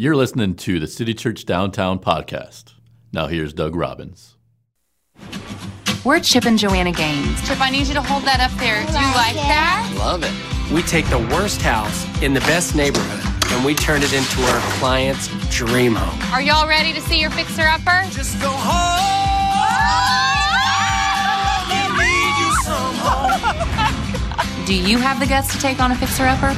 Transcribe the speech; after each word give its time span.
You're 0.00 0.16
listening 0.16 0.54
to 0.54 0.80
the 0.80 0.86
City 0.86 1.12
Church 1.12 1.44
Downtown 1.44 1.98
podcast. 1.98 2.72
Now 3.12 3.26
here's 3.26 3.52
Doug 3.52 3.76
Robbins. 3.76 4.38
We're 6.06 6.20
Chip 6.20 6.46
and 6.46 6.58
Joanna 6.58 6.92
Gaines. 6.92 7.46
Chip, 7.46 7.60
I 7.60 7.68
need 7.68 7.86
you 7.86 7.92
to 7.92 8.00
hold 8.00 8.22
that 8.22 8.40
up 8.40 8.50
there. 8.58 8.80
Do 8.86 8.92
you 8.92 9.12
like 9.12 9.36
that? 9.36 9.94
Love 9.98 10.22
it. 10.24 10.32
We 10.72 10.80
take 10.80 11.04
the 11.10 11.18
worst 11.18 11.60
house 11.60 12.06
in 12.22 12.32
the 12.32 12.40
best 12.40 12.74
neighborhood 12.74 13.52
and 13.52 13.62
we 13.62 13.74
turn 13.74 14.02
it 14.02 14.14
into 14.14 14.40
our 14.40 14.60
client's 14.78 15.28
dream 15.54 15.96
home. 15.96 16.32
Are 16.32 16.40
y'all 16.40 16.66
ready 16.66 16.94
to 16.94 17.00
see 17.02 17.20
your 17.20 17.28
fixer 17.28 17.68
upper? 17.68 18.08
Just 18.08 18.40
go 18.40 18.48
home. 18.48 19.20
Do 24.64 24.74
you 24.74 24.96
have 24.96 25.20
the 25.20 25.26
guts 25.26 25.52
to 25.52 25.60
take 25.60 25.78
on 25.78 25.92
a 25.92 25.94
fixer 25.94 26.24
upper? 26.24 26.56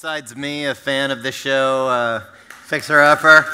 Besides 0.00 0.36
me 0.36 0.64
a 0.64 0.76
fan 0.76 1.10
of 1.10 1.24
the 1.24 1.32
show 1.32 1.88
uh, 1.88 2.20
Fixer 2.66 3.00
Upper? 3.00 3.44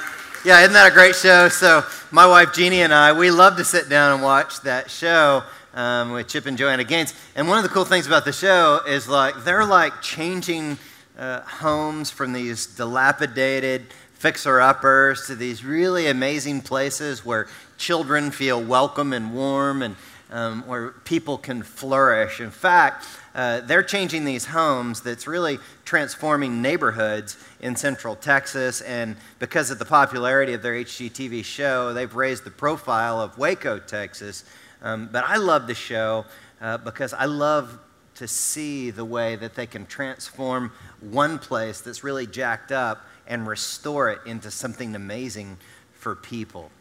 Yeah, 0.45 0.61
isn't 0.61 0.75
that 0.75 0.93
a 0.93 0.95
great 0.95 1.15
show? 1.15 1.49
So, 1.49 1.83
my 2.11 2.27
wife 2.27 2.53
Jeannie 2.53 2.83
and 2.83 2.93
I, 2.93 3.15
we 3.15 3.31
love 3.31 3.57
to 3.57 3.65
sit 3.65 3.89
down 3.89 4.13
and 4.13 4.23
watch 4.23 4.61
that 4.61 4.91
show 4.91 5.43
um, 5.73 6.11
with 6.11 6.29
Chip 6.29 6.45
and 6.45 6.59
Joanna 6.59 6.85
Gaines. 6.85 7.15
And 7.35 7.49
one 7.49 7.57
of 7.57 7.63
the 7.63 7.71
cool 7.71 7.87
things 7.87 8.07
about 8.07 8.27
the 8.27 8.33
show 8.33 8.81
is 8.87 9.09
like 9.09 9.43
they're 9.45 9.65
like 9.65 10.03
changing 10.03 10.77
uh, 11.19 11.41
homes 11.41 12.11
from 12.11 12.35
these 12.35 12.67
dilapidated 12.67 13.87
fixer 14.13 14.61
uppers 14.61 15.27
to 15.29 15.35
these 15.35 15.65
really 15.65 16.09
amazing 16.09 16.61
places 16.61 17.25
where 17.25 17.49
children 17.79 18.31
feel 18.31 18.63
welcome 18.63 19.15
and 19.15 19.35
warm 19.35 19.81
and 19.81 19.97
um, 20.35 20.67
where 20.67 20.91
people 20.91 21.39
can 21.39 21.63
flourish. 21.63 22.41
In 22.41 22.51
fact, 22.51 23.07
uh, 23.37 23.61
they're 23.61 23.85
changing 23.85 24.25
these 24.25 24.47
homes 24.47 25.01
that's 25.01 25.29
really 25.29 25.61
transforming 25.85 26.61
neighborhoods 26.61 27.39
in 27.61 27.77
central 27.77 28.17
Texas. 28.17 28.81
And 28.81 29.17
because 29.39 29.71
of 29.71 29.79
the 29.79 29.85
popularity 29.85 30.53
of 30.53 30.61
their 30.61 30.75
HGTV 30.75 31.45
show, 31.45 31.93
they've 31.93 32.13
raised 32.13 32.43
the 32.43 32.51
profile 32.51 33.21
of 33.21 33.39
Waco, 33.39 33.79
Texas. 33.79 34.45
Um, 34.83 35.09
but 35.13 35.25
I 35.25 35.37
love 35.37 35.69
the 35.69 35.75
show 35.75 36.25
uh, 36.61 36.79
because 36.79 37.15
I 37.15 37.27
love 37.27 37.79
to 38.17 38.27
see 38.27 38.91
the 38.91 39.05
way 39.05 39.37
that 39.37 39.55
they 39.55 39.67
can 39.67 39.87
transform 39.87 40.73
one 41.01 41.39
place 41.39 41.81
that's 41.81 42.03
really 42.03 42.27
jacked 42.27 42.73
up 42.73 43.07
and 43.29 43.47
restore 43.47 44.11
it 44.11 44.19
into 44.27 44.51
something 44.51 44.97
amazing 44.97 45.59
for 45.93 46.17
people. 46.17 46.73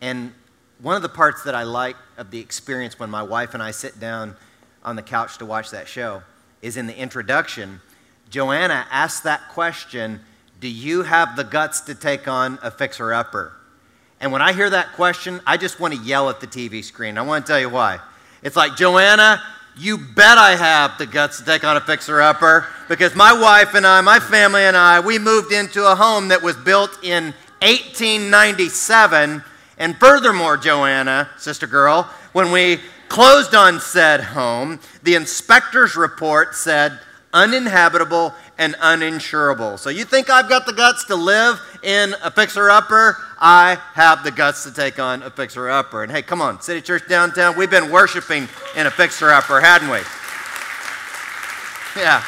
And 0.00 0.32
one 0.80 0.96
of 0.96 1.02
the 1.02 1.08
parts 1.08 1.42
that 1.44 1.54
I 1.54 1.62
like 1.62 1.96
of 2.16 2.30
the 2.30 2.38
experience 2.38 2.98
when 2.98 3.10
my 3.10 3.22
wife 3.22 3.54
and 3.54 3.62
I 3.62 3.70
sit 3.70 3.98
down 3.98 4.36
on 4.84 4.96
the 4.96 5.02
couch 5.02 5.38
to 5.38 5.46
watch 5.46 5.70
that 5.70 5.88
show 5.88 6.22
is 6.62 6.76
in 6.76 6.86
the 6.86 6.96
introduction. 6.96 7.80
Joanna 8.30 8.86
asks 8.90 9.20
that 9.20 9.48
question 9.50 10.20
Do 10.60 10.68
you 10.68 11.02
have 11.02 11.36
the 11.36 11.44
guts 11.44 11.80
to 11.82 11.94
take 11.94 12.28
on 12.28 12.58
a 12.62 12.70
fixer 12.70 13.12
upper? 13.12 13.52
And 14.20 14.32
when 14.32 14.42
I 14.42 14.52
hear 14.52 14.70
that 14.70 14.92
question, 14.92 15.40
I 15.46 15.56
just 15.56 15.78
want 15.78 15.94
to 15.94 16.00
yell 16.00 16.30
at 16.30 16.40
the 16.40 16.46
TV 16.46 16.82
screen. 16.82 17.18
I 17.18 17.22
want 17.22 17.44
to 17.44 17.52
tell 17.52 17.60
you 17.60 17.68
why. 17.68 18.00
It's 18.42 18.56
like, 18.56 18.76
Joanna, 18.76 19.42
you 19.76 19.98
bet 19.98 20.38
I 20.38 20.56
have 20.56 20.96
the 20.96 21.06
guts 21.06 21.38
to 21.38 21.44
take 21.44 21.64
on 21.64 21.76
a 21.76 21.80
fixer 21.80 22.22
upper 22.22 22.66
because 22.88 23.14
my 23.14 23.32
wife 23.32 23.74
and 23.74 23.86
I, 23.86 24.00
my 24.00 24.18
family 24.18 24.62
and 24.62 24.76
I, 24.76 25.00
we 25.00 25.18
moved 25.18 25.52
into 25.52 25.84
a 25.84 25.94
home 25.94 26.28
that 26.28 26.42
was 26.42 26.56
built 26.56 27.04
in 27.04 27.34
1897. 27.60 29.42
And 29.78 29.96
furthermore, 29.96 30.56
Joanna, 30.56 31.28
sister 31.36 31.66
girl, 31.66 32.04
when 32.32 32.50
we 32.50 32.80
closed 33.08 33.54
on 33.54 33.80
said 33.80 34.20
home, 34.20 34.80
the 35.02 35.14
inspector's 35.14 35.96
report 35.96 36.54
said 36.54 36.98
uninhabitable 37.32 38.34
and 38.58 38.74
uninsurable. 38.76 39.78
So 39.78 39.90
you 39.90 40.04
think 40.04 40.30
I've 40.30 40.48
got 40.48 40.64
the 40.64 40.72
guts 40.72 41.04
to 41.06 41.16
live 41.16 41.60
in 41.82 42.14
a 42.24 42.30
fixer 42.30 42.70
upper? 42.70 43.18
I 43.38 43.78
have 43.92 44.24
the 44.24 44.30
guts 44.30 44.64
to 44.64 44.72
take 44.72 44.98
on 44.98 45.22
a 45.22 45.30
fixer 45.30 45.68
upper. 45.68 46.02
And 46.02 46.10
hey, 46.10 46.22
come 46.22 46.40
on, 46.40 46.62
City 46.62 46.80
Church 46.80 47.06
downtown, 47.06 47.56
we've 47.56 47.70
been 47.70 47.90
worshiping 47.90 48.48
in 48.76 48.86
a 48.86 48.90
fixer 48.90 49.30
upper, 49.30 49.60
hadn't 49.60 49.90
we? 49.90 49.98
Yeah. 52.00 52.24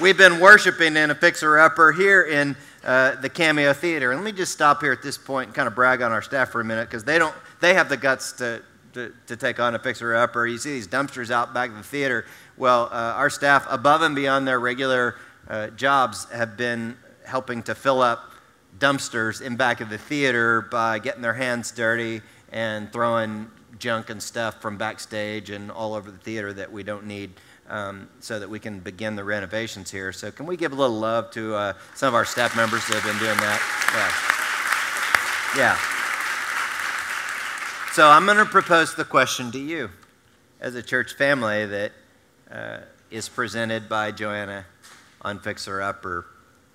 We've 0.00 0.16
been 0.16 0.40
worshiping 0.40 0.96
in 0.96 1.10
a 1.10 1.14
fixer 1.14 1.58
upper 1.58 1.92
here 1.92 2.22
in 2.22 2.56
uh, 2.84 3.14
the 3.16 3.28
Cameo 3.28 3.72
Theater. 3.72 4.12
And 4.12 4.22
let 4.22 4.32
me 4.32 4.36
just 4.36 4.52
stop 4.52 4.80
here 4.80 4.92
at 4.92 5.02
this 5.02 5.18
point 5.18 5.48
and 5.48 5.54
kind 5.54 5.68
of 5.68 5.74
brag 5.74 6.02
on 6.02 6.12
our 6.12 6.22
staff 6.22 6.50
for 6.50 6.60
a 6.60 6.64
minute 6.64 6.88
because 6.88 7.04
they 7.04 7.18
don't 7.18 7.34
they 7.60 7.74
have 7.74 7.88
the 7.88 7.96
guts 7.96 8.32
to, 8.32 8.62
to, 8.94 9.12
to 9.26 9.36
take 9.36 9.60
on 9.60 9.74
a 9.74 9.78
fixer 9.78 10.14
upper. 10.14 10.46
You 10.46 10.58
see 10.58 10.72
these 10.72 10.88
dumpsters 10.88 11.30
out 11.30 11.52
back 11.52 11.70
of 11.70 11.76
the 11.76 11.82
theater. 11.82 12.24
Well, 12.56 12.88
uh, 12.90 13.14
our 13.16 13.30
staff, 13.30 13.66
above 13.68 14.02
and 14.02 14.14
beyond 14.14 14.48
their 14.48 14.58
regular 14.58 15.16
uh, 15.48 15.68
jobs, 15.68 16.24
have 16.30 16.56
been 16.56 16.96
helping 17.24 17.62
to 17.64 17.74
fill 17.74 18.00
up 18.00 18.32
dumpsters 18.78 19.42
in 19.42 19.56
back 19.56 19.80
of 19.80 19.90
the 19.90 19.98
theater 19.98 20.62
by 20.62 20.98
getting 20.98 21.22
their 21.22 21.34
hands 21.34 21.70
dirty 21.70 22.22
and 22.50 22.92
throwing 22.92 23.50
junk 23.78 24.10
and 24.10 24.22
stuff 24.22 24.60
from 24.60 24.76
backstage 24.76 25.50
and 25.50 25.70
all 25.70 25.94
over 25.94 26.10
the 26.10 26.18
theater 26.18 26.52
that 26.52 26.70
we 26.72 26.82
don't 26.82 27.06
need. 27.06 27.30
Um, 27.70 28.08
so 28.18 28.40
that 28.40 28.50
we 28.50 28.58
can 28.58 28.80
begin 28.80 29.14
the 29.14 29.22
renovations 29.22 29.92
here. 29.92 30.12
So, 30.12 30.32
can 30.32 30.44
we 30.44 30.56
give 30.56 30.72
a 30.72 30.74
little 30.74 30.98
love 30.98 31.30
to 31.30 31.54
uh, 31.54 31.72
some 31.94 32.08
of 32.08 32.14
our 32.14 32.24
staff 32.24 32.56
members 32.56 32.84
that 32.88 32.94
have 32.94 33.04
been 33.04 33.18
doing 33.18 33.36
that? 33.38 33.60
Yeah. 35.54 35.62
Yeah. 35.62 35.78
So, 37.92 38.08
I'm 38.08 38.26
going 38.26 38.38
to 38.38 38.44
propose 38.44 38.96
the 38.96 39.04
question 39.04 39.52
to 39.52 39.58
you 39.60 39.88
as 40.60 40.74
a 40.74 40.82
church 40.82 41.14
family 41.14 41.64
that 41.64 41.92
uh, 42.50 42.78
is 43.10 43.28
presented 43.28 43.88
by 43.88 44.10
Joanna 44.10 44.66
on 45.22 45.38
Fixer 45.38 45.80
Upper. 45.80 46.26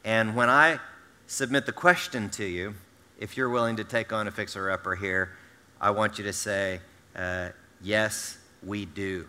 And 0.06 0.34
when 0.34 0.50
I 0.50 0.80
submit 1.28 1.66
the 1.66 1.74
question 1.74 2.30
to 2.32 2.46
you, 2.46 2.74
if 3.20 3.36
you're 3.36 3.50
willing 3.50 3.76
to 3.76 3.84
take 3.84 4.14
on 4.14 4.28
a 4.28 4.32
Fixer 4.32 4.72
Upper 4.72 4.96
here, 4.96 5.32
I 5.82 5.92
want 5.92 6.18
you 6.18 6.24
to 6.24 6.34
say, 6.34 6.80
uh, 7.16 7.50
Yes, 7.82 8.38
we 8.64 8.86
do. 8.86 9.28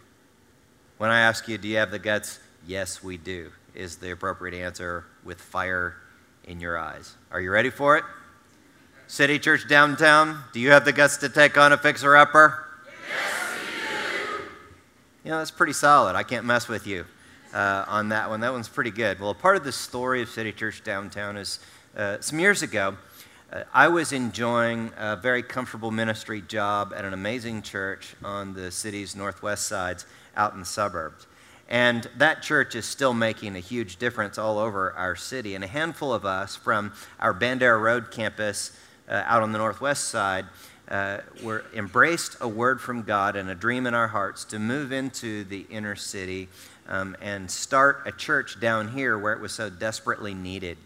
When 0.98 1.10
I 1.10 1.20
ask 1.20 1.46
you, 1.46 1.58
do 1.58 1.68
you 1.68 1.76
have 1.76 1.90
the 1.90 1.98
guts? 1.98 2.40
Yes, 2.66 3.04
we 3.04 3.18
do, 3.18 3.52
is 3.74 3.96
the 3.96 4.12
appropriate 4.12 4.58
answer 4.58 5.04
with 5.24 5.38
fire 5.38 5.96
in 6.44 6.58
your 6.58 6.78
eyes. 6.78 7.14
Are 7.30 7.38
you 7.38 7.50
ready 7.50 7.68
for 7.68 7.98
it? 7.98 8.04
City 9.06 9.38
Church 9.38 9.68
Downtown, 9.68 10.42
do 10.54 10.60
you 10.60 10.70
have 10.70 10.86
the 10.86 10.94
guts 10.94 11.18
to 11.18 11.28
take 11.28 11.58
on 11.58 11.74
a 11.74 11.76
fixer 11.76 12.16
upper? 12.16 12.64
Yes, 13.10 13.50
we 13.52 14.38
do. 14.38 14.44
You 15.24 15.30
know, 15.32 15.38
that's 15.38 15.50
pretty 15.50 15.74
solid. 15.74 16.16
I 16.16 16.22
can't 16.22 16.46
mess 16.46 16.66
with 16.66 16.86
you 16.86 17.04
uh, 17.52 17.84
on 17.86 18.08
that 18.08 18.30
one. 18.30 18.40
That 18.40 18.54
one's 18.54 18.70
pretty 18.70 18.90
good. 18.90 19.20
Well, 19.20 19.30
a 19.30 19.34
part 19.34 19.58
of 19.58 19.64
the 19.64 19.72
story 19.72 20.22
of 20.22 20.30
City 20.30 20.50
Church 20.50 20.82
Downtown 20.82 21.36
is 21.36 21.60
uh, 21.94 22.22
some 22.22 22.40
years 22.40 22.62
ago, 22.62 22.96
uh, 23.52 23.64
I 23.74 23.88
was 23.88 24.12
enjoying 24.12 24.92
a 24.96 25.14
very 25.14 25.42
comfortable 25.42 25.90
ministry 25.90 26.40
job 26.40 26.94
at 26.96 27.04
an 27.04 27.12
amazing 27.12 27.60
church 27.60 28.16
on 28.24 28.54
the 28.54 28.70
city's 28.70 29.14
northwest 29.14 29.68
sides 29.68 30.06
out 30.36 30.52
in 30.52 30.60
the 30.60 30.66
suburbs. 30.66 31.26
And 31.68 32.08
that 32.16 32.42
church 32.42 32.74
is 32.74 32.84
still 32.84 33.12
making 33.14 33.56
a 33.56 33.60
huge 33.60 33.96
difference 33.96 34.38
all 34.38 34.58
over 34.58 34.92
our 34.92 35.16
city. 35.16 35.54
And 35.54 35.64
a 35.64 35.66
handful 35.66 36.12
of 36.12 36.24
us 36.24 36.54
from 36.54 36.92
our 37.18 37.34
Bandera 37.34 37.80
Road 37.80 38.10
campus 38.10 38.70
uh, 39.08 39.22
out 39.26 39.42
on 39.42 39.52
the 39.52 39.58
northwest 39.58 40.06
side 40.08 40.46
uh, 40.88 41.18
were 41.42 41.64
embraced 41.74 42.36
a 42.40 42.48
word 42.48 42.80
from 42.80 43.02
God 43.02 43.34
and 43.34 43.50
a 43.50 43.54
dream 43.54 43.86
in 43.86 43.94
our 43.94 44.08
hearts 44.08 44.44
to 44.46 44.58
move 44.58 44.92
into 44.92 45.42
the 45.44 45.66
inner 45.68 45.96
city 45.96 46.48
um, 46.88 47.16
and 47.20 47.50
start 47.50 48.02
a 48.06 48.12
church 48.12 48.60
down 48.60 48.88
here 48.88 49.18
where 49.18 49.32
it 49.32 49.40
was 49.40 49.52
so 49.52 49.68
desperately 49.68 50.34
needed. 50.34 50.78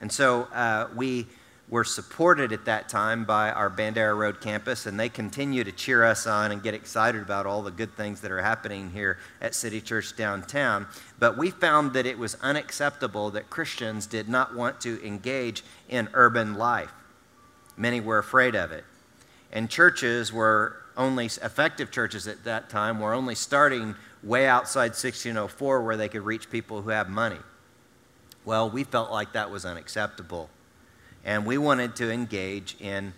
And 0.00 0.12
so 0.12 0.42
uh, 0.54 0.88
we 0.94 1.26
were 1.70 1.84
supported 1.84 2.52
at 2.52 2.64
that 2.64 2.88
time 2.88 3.24
by 3.24 3.50
our 3.50 3.68
Bandera 3.68 4.16
Road 4.16 4.40
campus, 4.40 4.86
and 4.86 4.98
they 4.98 5.08
continue 5.08 5.64
to 5.64 5.72
cheer 5.72 6.02
us 6.02 6.26
on 6.26 6.50
and 6.50 6.62
get 6.62 6.72
excited 6.72 7.20
about 7.20 7.44
all 7.44 7.62
the 7.62 7.70
good 7.70 7.94
things 7.94 8.20
that 8.22 8.30
are 8.30 8.40
happening 8.40 8.90
here 8.90 9.18
at 9.40 9.54
City 9.54 9.80
Church 9.80 10.16
downtown. 10.16 10.86
But 11.18 11.36
we 11.36 11.50
found 11.50 11.92
that 11.92 12.06
it 12.06 12.18
was 12.18 12.36
unacceptable 12.40 13.30
that 13.32 13.50
Christians 13.50 14.06
did 14.06 14.28
not 14.28 14.54
want 14.54 14.80
to 14.82 15.04
engage 15.06 15.62
in 15.88 16.08
urban 16.14 16.54
life. 16.54 16.92
Many 17.76 18.00
were 18.00 18.18
afraid 18.18 18.54
of 18.54 18.72
it. 18.72 18.84
And 19.52 19.68
churches 19.68 20.32
were 20.32 20.76
only, 20.96 21.26
effective 21.26 21.90
churches 21.90 22.26
at 22.26 22.44
that 22.44 22.70
time, 22.70 22.98
were 22.98 23.12
only 23.12 23.34
starting 23.34 23.94
way 24.22 24.48
outside 24.48 24.90
1604 24.90 25.82
where 25.82 25.96
they 25.96 26.08
could 26.08 26.22
reach 26.22 26.50
people 26.50 26.82
who 26.82 26.90
have 26.90 27.08
money. 27.08 27.38
Well, 28.44 28.70
we 28.70 28.84
felt 28.84 29.12
like 29.12 29.34
that 29.34 29.50
was 29.50 29.66
unacceptable 29.66 30.48
and 31.24 31.44
we 31.44 31.58
wanted 31.58 31.96
to 31.96 32.10
engage 32.10 32.76
in 32.80 33.12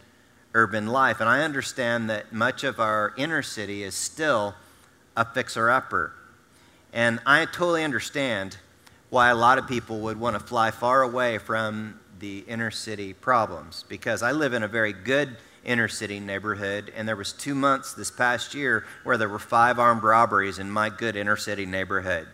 urban 0.54 0.86
life. 0.86 1.20
And 1.20 1.28
I 1.28 1.42
understand 1.42 2.10
that 2.10 2.32
much 2.32 2.64
of 2.64 2.80
our 2.80 3.14
inner 3.16 3.42
city 3.42 3.82
is 3.82 3.94
still 3.94 4.54
a 5.16 5.24
fixer 5.24 5.70
upper. 5.70 6.12
And 6.92 7.20
I 7.24 7.44
totally 7.44 7.84
understand 7.84 8.56
why 9.10 9.28
a 9.28 9.34
lot 9.34 9.58
of 9.58 9.68
people 9.68 10.00
would 10.00 10.18
want 10.18 10.38
to 10.38 10.44
fly 10.44 10.70
far 10.70 11.02
away 11.02 11.38
from 11.38 12.00
the 12.18 12.40
inner 12.46 12.70
city 12.70 13.12
problems 13.12 13.84
because 13.88 14.22
I 14.22 14.32
live 14.32 14.52
in 14.52 14.62
a 14.62 14.68
very 14.68 14.92
good 14.92 15.36
inner 15.64 15.88
city 15.88 16.20
neighborhood 16.20 16.92
and 16.96 17.06
there 17.06 17.16
was 17.16 17.32
2 17.32 17.54
months 17.54 17.92
this 17.92 18.10
past 18.10 18.54
year 18.54 18.84
where 19.04 19.16
there 19.16 19.28
were 19.28 19.38
5 19.38 19.78
armed 19.78 20.02
robberies 20.02 20.58
in 20.58 20.70
my 20.70 20.90
good 20.90 21.16
inner 21.16 21.36
city 21.36 21.66
neighborhood. 21.66 22.26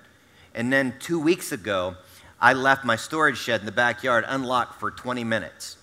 And 0.54 0.72
then 0.72 0.94
two 0.98 1.20
weeks 1.20 1.52
ago, 1.52 1.96
I 2.40 2.52
left 2.52 2.84
my 2.84 2.96
storage 2.96 3.38
shed 3.38 3.60
in 3.60 3.66
the 3.66 3.72
backyard 3.72 4.24
unlocked 4.26 4.78
for 4.78 4.90
20 4.90 5.24
minutes. 5.24 5.76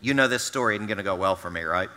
You 0.00 0.14
know 0.14 0.28
this 0.28 0.42
story 0.42 0.76
isn't 0.76 0.86
going 0.86 0.98
to 0.98 1.04
go 1.04 1.14
well 1.14 1.36
for 1.36 1.50
me, 1.50 1.62
right? 1.62 1.88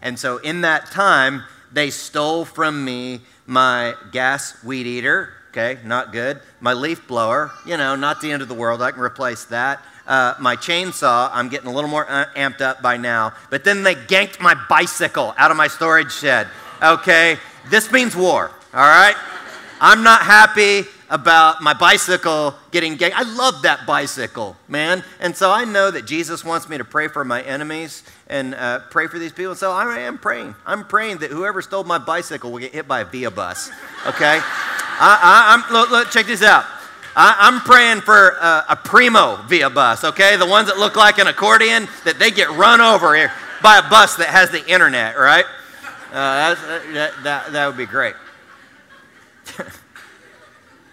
And 0.00 0.18
so 0.18 0.38
in 0.38 0.60
that 0.60 0.86
time, 0.86 1.42
they 1.72 1.90
stole 1.90 2.44
from 2.44 2.84
me 2.84 3.20
my 3.46 3.94
gas 4.12 4.62
weed 4.62 4.86
eater, 4.86 5.32
okay, 5.50 5.80
not 5.84 6.12
good. 6.12 6.40
My 6.60 6.72
leaf 6.72 7.06
blower, 7.08 7.50
you 7.66 7.76
know, 7.76 7.96
not 7.96 8.20
the 8.20 8.30
end 8.30 8.42
of 8.42 8.48
the 8.48 8.54
world. 8.54 8.80
I 8.80 8.92
can 8.92 9.00
replace 9.00 9.44
that. 9.46 9.82
Uh, 10.06 10.34
my 10.38 10.54
chainsaw, 10.54 11.30
I'm 11.32 11.48
getting 11.48 11.68
a 11.68 11.72
little 11.72 11.90
more 11.90 12.08
uh, 12.08 12.26
amped 12.36 12.60
up 12.60 12.82
by 12.82 12.96
now. 12.96 13.32
But 13.50 13.64
then 13.64 13.82
they 13.82 13.94
ganked 13.94 14.40
my 14.40 14.54
bicycle 14.68 15.34
out 15.36 15.50
of 15.50 15.56
my 15.56 15.66
storage 15.68 16.12
shed, 16.12 16.48
okay? 16.82 17.38
This 17.70 17.90
means 17.90 18.14
war, 18.14 18.50
all 18.72 18.80
right? 18.80 19.16
I'm 19.80 20.02
not 20.02 20.22
happy 20.22 20.84
about 21.10 21.62
my 21.62 21.74
bicycle 21.74 22.54
getting 22.70 22.96
ganked. 22.96 23.12
I 23.14 23.22
love 23.22 23.62
that 23.62 23.86
bicycle, 23.86 24.56
man. 24.68 25.04
And 25.20 25.36
so 25.36 25.50
I 25.50 25.64
know 25.64 25.90
that 25.90 26.06
Jesus 26.06 26.44
wants 26.44 26.68
me 26.68 26.78
to 26.78 26.84
pray 26.84 27.08
for 27.08 27.24
my 27.24 27.42
enemies 27.42 28.02
and 28.28 28.54
uh, 28.54 28.80
pray 28.90 29.06
for 29.06 29.18
these 29.18 29.32
people. 29.32 29.54
So 29.54 29.70
I 29.70 30.00
am 30.00 30.18
praying. 30.18 30.54
I'm 30.66 30.84
praying 30.84 31.18
that 31.18 31.30
whoever 31.30 31.62
stole 31.62 31.84
my 31.84 31.98
bicycle 31.98 32.50
will 32.50 32.60
get 32.60 32.72
hit 32.72 32.88
by 32.88 33.00
a 33.00 33.04
Via 33.04 33.30
bus, 33.30 33.70
okay? 34.06 34.40
I, 34.42 35.54
am 35.54 35.72
look, 35.72 35.90
look, 35.90 36.10
check 36.10 36.26
this 36.26 36.42
out. 36.42 36.64
I, 37.16 37.48
am 37.48 37.60
praying 37.60 38.00
for 38.00 38.36
uh, 38.40 38.64
a 38.68 38.76
primo 38.76 39.36
Via 39.48 39.70
bus, 39.70 40.04
okay? 40.04 40.36
The 40.36 40.46
ones 40.46 40.68
that 40.68 40.78
look 40.78 40.96
like 40.96 41.18
an 41.18 41.26
accordion, 41.26 41.86
that 42.04 42.18
they 42.18 42.30
get 42.30 42.50
run 42.50 42.80
over 42.80 43.14
here 43.14 43.32
by 43.62 43.78
a 43.78 43.88
bus 43.88 44.16
that 44.16 44.28
has 44.28 44.50
the 44.50 44.66
internet, 44.66 45.16
right? 45.18 45.44
Uh, 46.12 46.54
that, 46.92 47.12
that, 47.24 47.52
that 47.52 47.66
would 47.66 47.76
be 47.76 47.86
great. 47.86 48.14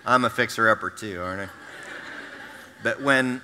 I'm 0.05 0.25
a 0.25 0.29
fixer 0.29 0.69
upper 0.69 0.89
too, 0.89 1.21
aren't 1.21 1.41
I? 1.41 1.49
But 2.83 3.01
when 3.01 3.41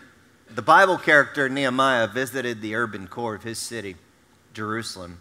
the 0.50 0.63
Bible 0.63 0.98
character 0.98 1.48
Nehemiah 1.50 2.07
visited 2.07 2.62
the 2.62 2.75
urban 2.75 3.07
core 3.07 3.36
of 3.36 3.44
his 3.44 3.59
city, 3.59 3.95
Jerusalem, 4.54 5.19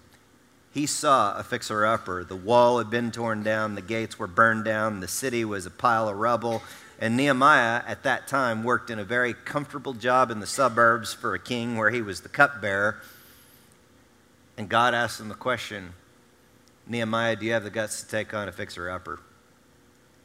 he 0.72 0.86
saw 0.86 1.36
a 1.38 1.42
fixer 1.42 1.84
upper. 1.84 2.24
The 2.24 2.36
wall 2.36 2.78
had 2.78 2.88
been 2.88 3.10
torn 3.10 3.42
down, 3.42 3.74
the 3.74 3.82
gates 3.82 4.18
were 4.18 4.26
burned 4.26 4.64
down, 4.64 5.00
the 5.00 5.08
city 5.08 5.44
was 5.44 5.66
a 5.66 5.70
pile 5.70 6.08
of 6.08 6.16
rubble. 6.16 6.62
And 6.98 7.16
Nehemiah, 7.16 7.82
at 7.86 8.04
that 8.04 8.26
time, 8.26 8.64
worked 8.64 8.88
in 8.88 8.98
a 8.98 9.04
very 9.04 9.34
comfortable 9.34 9.92
job 9.92 10.30
in 10.30 10.40
the 10.40 10.46
suburbs 10.46 11.12
for 11.12 11.34
a 11.34 11.38
king 11.38 11.76
where 11.76 11.90
he 11.90 12.00
was 12.00 12.22
the 12.22 12.30
cupbearer. 12.30 12.96
And 14.56 14.70
God 14.70 14.94
asked 14.94 15.20
him 15.20 15.28
the 15.28 15.34
question 15.34 15.92
Nehemiah, 16.86 17.36
do 17.36 17.44
you 17.44 17.52
have 17.52 17.64
the 17.64 17.70
guts 17.70 18.02
to 18.02 18.08
take 18.08 18.32
on 18.32 18.48
a 18.48 18.52
fixer 18.52 18.90
upper? 18.90 19.20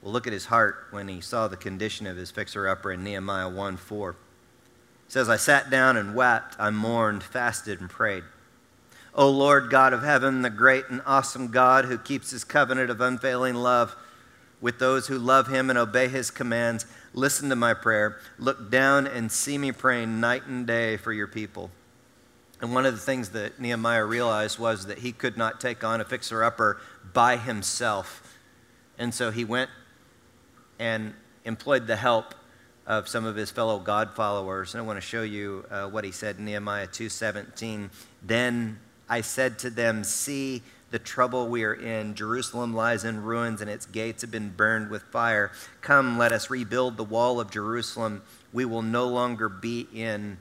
Well, 0.01 0.13
look 0.13 0.27
at 0.27 0.33
his 0.33 0.45
heart 0.45 0.87
when 0.91 1.07
he 1.07 1.21
saw 1.21 1.47
the 1.47 1.57
condition 1.57 2.07
of 2.07 2.17
his 2.17 2.31
fixer 2.31 2.67
upper 2.67 2.91
in 2.91 3.03
Nehemiah 3.03 3.49
1 3.49 3.77
4. 3.77 4.09
It 4.11 4.15
says, 5.07 5.29
I 5.29 5.37
sat 5.37 5.69
down 5.69 5.97
and 5.97 6.15
wept, 6.15 6.55
I 6.57 6.69
mourned, 6.69 7.23
fasted, 7.23 7.79
and 7.81 7.89
prayed. 7.89 8.23
O 9.13 9.29
Lord 9.29 9.69
God 9.69 9.93
of 9.93 10.03
heaven, 10.03 10.41
the 10.41 10.49
great 10.49 10.85
and 10.89 11.01
awesome 11.05 11.49
God 11.49 11.85
who 11.85 11.97
keeps 11.97 12.31
his 12.31 12.43
covenant 12.43 12.89
of 12.89 13.01
unfailing 13.01 13.55
love 13.55 13.95
with 14.61 14.79
those 14.79 15.07
who 15.07 15.17
love 15.17 15.47
him 15.47 15.69
and 15.69 15.77
obey 15.77 16.07
his 16.07 16.31
commands, 16.31 16.85
listen 17.13 17.49
to 17.49 17.55
my 17.55 17.73
prayer. 17.73 18.19
Look 18.37 18.71
down 18.71 19.07
and 19.07 19.31
see 19.31 19.57
me 19.57 19.71
praying 19.71 20.19
night 20.19 20.45
and 20.45 20.65
day 20.65 20.97
for 20.97 21.11
your 21.11 21.27
people. 21.27 21.71
And 22.61 22.73
one 22.73 22.85
of 22.85 22.93
the 22.93 22.99
things 22.99 23.29
that 23.29 23.59
Nehemiah 23.59 24.05
realized 24.05 24.59
was 24.59 24.85
that 24.85 24.99
he 24.99 25.11
could 25.11 25.35
not 25.35 25.59
take 25.59 25.83
on 25.83 25.99
a 25.99 26.05
fixer 26.05 26.43
upper 26.43 26.79
by 27.11 27.37
himself. 27.37 28.37
And 28.99 29.13
so 29.13 29.31
he 29.31 29.43
went 29.43 29.71
and 30.81 31.13
employed 31.45 31.85
the 31.85 31.95
help 31.95 32.33
of 32.87 33.07
some 33.07 33.23
of 33.23 33.35
his 33.35 33.51
fellow 33.51 33.77
God 33.77 34.15
followers. 34.15 34.73
And 34.73 34.81
I 34.81 34.85
want 34.85 34.97
to 34.97 35.01
show 35.01 35.21
you 35.21 35.63
uh, 35.69 35.87
what 35.87 36.03
he 36.03 36.11
said 36.11 36.39
in 36.39 36.45
Nehemiah 36.45 36.87
2:17. 36.87 37.91
Then 38.23 38.79
I 39.07 39.21
said 39.21 39.59
to 39.59 39.69
them, 39.69 40.03
"See 40.03 40.63
the 40.89 40.97
trouble 40.99 41.47
we 41.47 41.63
are 41.63 41.73
in. 41.73 42.15
Jerusalem 42.15 42.75
lies 42.75 43.05
in 43.05 43.23
ruins, 43.23 43.61
and 43.61 43.69
its 43.69 43.85
gates 43.85 44.23
have 44.23 44.31
been 44.31 44.49
burned 44.49 44.89
with 44.89 45.03
fire. 45.03 45.51
Come, 45.81 46.17
let 46.17 46.31
us 46.31 46.49
rebuild 46.49 46.97
the 46.97 47.03
wall 47.03 47.39
of 47.39 47.51
Jerusalem. 47.51 48.23
We 48.51 48.65
will 48.65 48.81
no 48.81 49.07
longer 49.07 49.47
be 49.47 49.87
in 49.93 50.39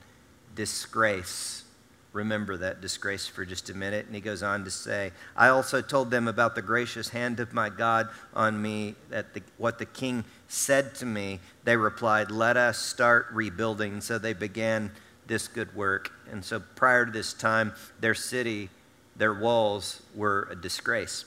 disgrace." 0.55 1.63
Remember 2.13 2.57
that 2.57 2.81
disgrace 2.81 3.27
for 3.27 3.45
just 3.45 3.69
a 3.69 3.73
minute. 3.73 4.05
And 4.05 4.15
he 4.15 4.21
goes 4.21 4.43
on 4.43 4.63
to 4.65 4.71
say, 4.71 5.11
I 5.35 5.47
also 5.47 5.81
told 5.81 6.11
them 6.11 6.27
about 6.27 6.55
the 6.55 6.61
gracious 6.61 7.09
hand 7.09 7.39
of 7.39 7.53
my 7.53 7.69
God 7.69 8.09
on 8.33 8.61
me, 8.61 8.95
that 9.09 9.33
the, 9.33 9.41
what 9.57 9.79
the 9.79 9.85
king 9.85 10.25
said 10.47 10.93
to 10.95 11.05
me. 11.05 11.39
They 11.63 11.77
replied, 11.77 12.29
Let 12.29 12.57
us 12.57 12.77
start 12.77 13.27
rebuilding. 13.31 14.01
So 14.01 14.17
they 14.17 14.33
began 14.33 14.91
this 15.27 15.47
good 15.47 15.73
work. 15.75 16.11
And 16.29 16.43
so 16.43 16.59
prior 16.75 17.05
to 17.05 17.11
this 17.11 17.33
time, 17.33 17.73
their 17.99 18.15
city, 18.15 18.69
their 19.15 19.33
walls 19.33 20.01
were 20.13 20.47
a 20.51 20.55
disgrace. 20.55 21.25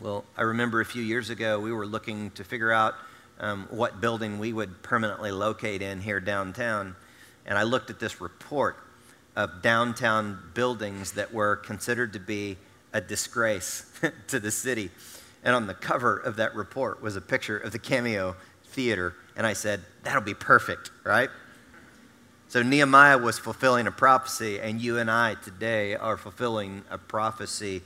Well, 0.00 0.24
I 0.36 0.42
remember 0.42 0.80
a 0.80 0.84
few 0.84 1.02
years 1.02 1.30
ago, 1.30 1.60
we 1.60 1.72
were 1.72 1.86
looking 1.86 2.32
to 2.32 2.42
figure 2.42 2.72
out 2.72 2.94
um, 3.38 3.68
what 3.70 4.00
building 4.00 4.40
we 4.40 4.52
would 4.52 4.82
permanently 4.82 5.30
locate 5.30 5.82
in 5.82 6.00
here 6.00 6.18
downtown. 6.18 6.96
And 7.46 7.56
I 7.56 7.62
looked 7.62 7.90
at 7.90 8.00
this 8.00 8.20
report 8.20 8.76
of 9.36 9.62
downtown 9.62 10.38
buildings 10.54 11.12
that 11.12 11.32
were 11.32 11.56
considered 11.56 12.12
to 12.12 12.20
be 12.20 12.58
a 12.92 13.00
disgrace 13.00 13.90
to 14.28 14.38
the 14.38 14.50
city. 14.50 14.90
And 15.44 15.54
on 15.54 15.66
the 15.66 15.74
cover 15.74 16.18
of 16.18 16.36
that 16.36 16.54
report 16.54 17.02
was 17.02 17.16
a 17.16 17.20
picture 17.20 17.58
of 17.58 17.72
the 17.72 17.78
Cameo 17.78 18.36
Theater. 18.66 19.14
And 19.36 19.46
I 19.46 19.54
said, 19.54 19.80
that'll 20.02 20.22
be 20.22 20.34
perfect, 20.34 20.90
right? 21.04 21.30
So 22.48 22.62
Nehemiah 22.62 23.16
was 23.16 23.38
fulfilling 23.38 23.86
a 23.86 23.90
prophecy, 23.90 24.60
and 24.60 24.78
you 24.80 24.98
and 24.98 25.10
I 25.10 25.34
today 25.36 25.94
are 25.94 26.18
fulfilling 26.18 26.84
a 26.90 26.98
prophecy 26.98 27.80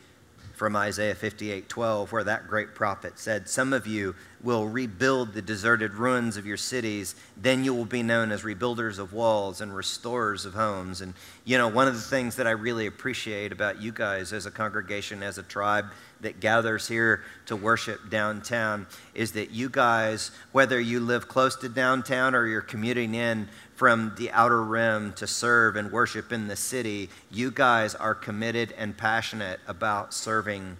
from 0.56 0.74
Isaiah 0.74 1.14
58 1.14 1.68
12, 1.68 2.12
where 2.12 2.24
that 2.24 2.48
great 2.48 2.74
prophet 2.74 3.18
said, 3.18 3.46
Some 3.46 3.74
of 3.74 3.86
you 3.86 4.14
will 4.42 4.66
rebuild 4.66 5.34
the 5.34 5.42
deserted 5.42 5.94
ruins 5.94 6.38
of 6.38 6.46
your 6.46 6.56
cities. 6.56 7.14
Then 7.36 7.62
you 7.62 7.74
will 7.74 7.84
be 7.84 8.02
known 8.02 8.32
as 8.32 8.42
rebuilders 8.42 8.98
of 8.98 9.12
walls 9.12 9.60
and 9.60 9.76
restorers 9.76 10.46
of 10.46 10.54
homes. 10.54 11.02
And, 11.02 11.12
you 11.44 11.58
know, 11.58 11.68
one 11.68 11.88
of 11.88 11.94
the 11.94 12.00
things 12.00 12.36
that 12.36 12.46
I 12.46 12.52
really 12.52 12.86
appreciate 12.86 13.52
about 13.52 13.82
you 13.82 13.92
guys 13.92 14.32
as 14.32 14.46
a 14.46 14.50
congregation, 14.50 15.22
as 15.22 15.36
a 15.36 15.42
tribe 15.42 15.86
that 16.20 16.40
gathers 16.40 16.88
here 16.88 17.22
to 17.46 17.56
worship 17.56 18.10
downtown, 18.10 18.86
is 19.14 19.32
that 19.32 19.50
you 19.50 19.68
guys, 19.68 20.30
whether 20.52 20.80
you 20.80 21.00
live 21.00 21.28
close 21.28 21.56
to 21.56 21.68
downtown 21.68 22.34
or 22.34 22.46
you're 22.46 22.60
commuting 22.62 23.14
in, 23.14 23.48
from 23.76 24.14
the 24.16 24.30
outer 24.30 24.62
rim 24.62 25.12
to 25.12 25.26
serve 25.26 25.76
and 25.76 25.92
worship 25.92 26.32
in 26.32 26.48
the 26.48 26.56
city, 26.56 27.10
you 27.30 27.50
guys 27.50 27.94
are 27.94 28.14
committed 28.14 28.72
and 28.78 28.96
passionate 28.96 29.60
about 29.68 30.14
serving 30.14 30.78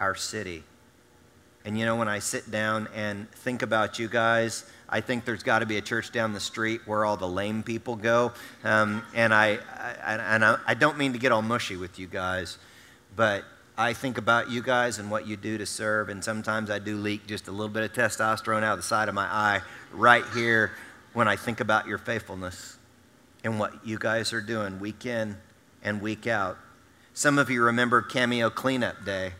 our 0.00 0.14
city. 0.14 0.64
And 1.64 1.78
you 1.78 1.84
know, 1.84 1.96
when 1.96 2.08
I 2.08 2.20
sit 2.20 2.50
down 2.50 2.88
and 2.94 3.30
think 3.30 3.60
about 3.60 3.98
you 3.98 4.08
guys, 4.08 4.64
I 4.88 5.02
think 5.02 5.26
there's 5.26 5.42
got 5.42 5.58
to 5.58 5.66
be 5.66 5.76
a 5.76 5.82
church 5.82 6.10
down 6.10 6.32
the 6.32 6.40
street 6.40 6.80
where 6.86 7.04
all 7.04 7.18
the 7.18 7.28
lame 7.28 7.62
people 7.62 7.96
go. 7.96 8.32
Um, 8.64 9.02
and 9.14 9.34
I, 9.34 9.58
I, 10.02 10.14
and 10.14 10.42
I, 10.42 10.58
I 10.66 10.72
don't 10.72 10.96
mean 10.96 11.12
to 11.12 11.18
get 11.18 11.30
all 11.30 11.42
mushy 11.42 11.76
with 11.76 11.98
you 11.98 12.06
guys, 12.06 12.56
but 13.14 13.44
I 13.80 13.92
think 13.92 14.18
about 14.18 14.50
you 14.50 14.60
guys 14.60 14.98
and 14.98 15.08
what 15.08 15.28
you 15.28 15.36
do 15.36 15.56
to 15.56 15.64
serve, 15.64 16.08
and 16.08 16.22
sometimes 16.24 16.68
I 16.68 16.80
do 16.80 16.96
leak 16.96 17.28
just 17.28 17.46
a 17.46 17.52
little 17.52 17.68
bit 17.68 17.84
of 17.84 17.92
testosterone 17.92 18.64
out 18.64 18.72
of 18.72 18.78
the 18.80 18.82
side 18.82 19.08
of 19.08 19.14
my 19.14 19.26
eye 19.26 19.60
right 19.92 20.24
here 20.34 20.72
when 21.12 21.28
I 21.28 21.36
think 21.36 21.60
about 21.60 21.86
your 21.86 21.98
faithfulness 21.98 22.76
and 23.44 23.60
what 23.60 23.86
you 23.86 23.96
guys 23.96 24.32
are 24.32 24.40
doing 24.40 24.80
week 24.80 25.06
in 25.06 25.36
and 25.84 26.02
week 26.02 26.26
out. 26.26 26.58
Some 27.14 27.38
of 27.38 27.50
you 27.50 27.62
remember 27.62 28.02
Cameo 28.02 28.50
Cleanup 28.50 29.04
Day. 29.04 29.34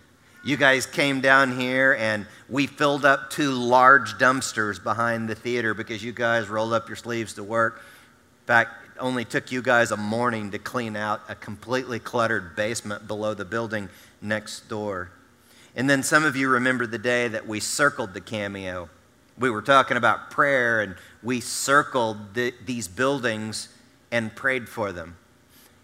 You 0.44 0.56
guys 0.56 0.86
came 0.86 1.20
down 1.20 1.58
here 1.58 1.96
and 1.98 2.24
we 2.48 2.68
filled 2.68 3.04
up 3.04 3.30
two 3.30 3.50
large 3.50 4.18
dumpsters 4.18 4.80
behind 4.80 5.28
the 5.28 5.34
theater 5.34 5.74
because 5.74 6.04
you 6.04 6.12
guys 6.12 6.48
rolled 6.48 6.72
up 6.72 6.88
your 6.88 6.96
sleeves 6.96 7.32
to 7.34 7.42
work. 7.42 7.78
In 7.78 8.46
fact, 8.46 8.87
only 8.98 9.24
took 9.24 9.50
you 9.52 9.62
guys 9.62 9.90
a 9.90 9.96
morning 9.96 10.50
to 10.50 10.58
clean 10.58 10.96
out 10.96 11.20
a 11.28 11.34
completely 11.34 11.98
cluttered 11.98 12.56
basement 12.56 13.06
below 13.08 13.34
the 13.34 13.44
building 13.44 13.88
next 14.20 14.68
door. 14.68 15.10
And 15.74 15.88
then 15.88 16.02
some 16.02 16.24
of 16.24 16.36
you 16.36 16.48
remember 16.48 16.86
the 16.86 16.98
day 16.98 17.28
that 17.28 17.46
we 17.46 17.60
circled 17.60 18.14
the 18.14 18.20
cameo. 18.20 18.88
We 19.38 19.50
were 19.50 19.62
talking 19.62 19.96
about 19.96 20.30
prayer 20.30 20.80
and 20.80 20.96
we 21.22 21.40
circled 21.40 22.34
the, 22.34 22.52
these 22.64 22.88
buildings 22.88 23.68
and 24.10 24.34
prayed 24.34 24.68
for 24.68 24.92
them. 24.92 25.16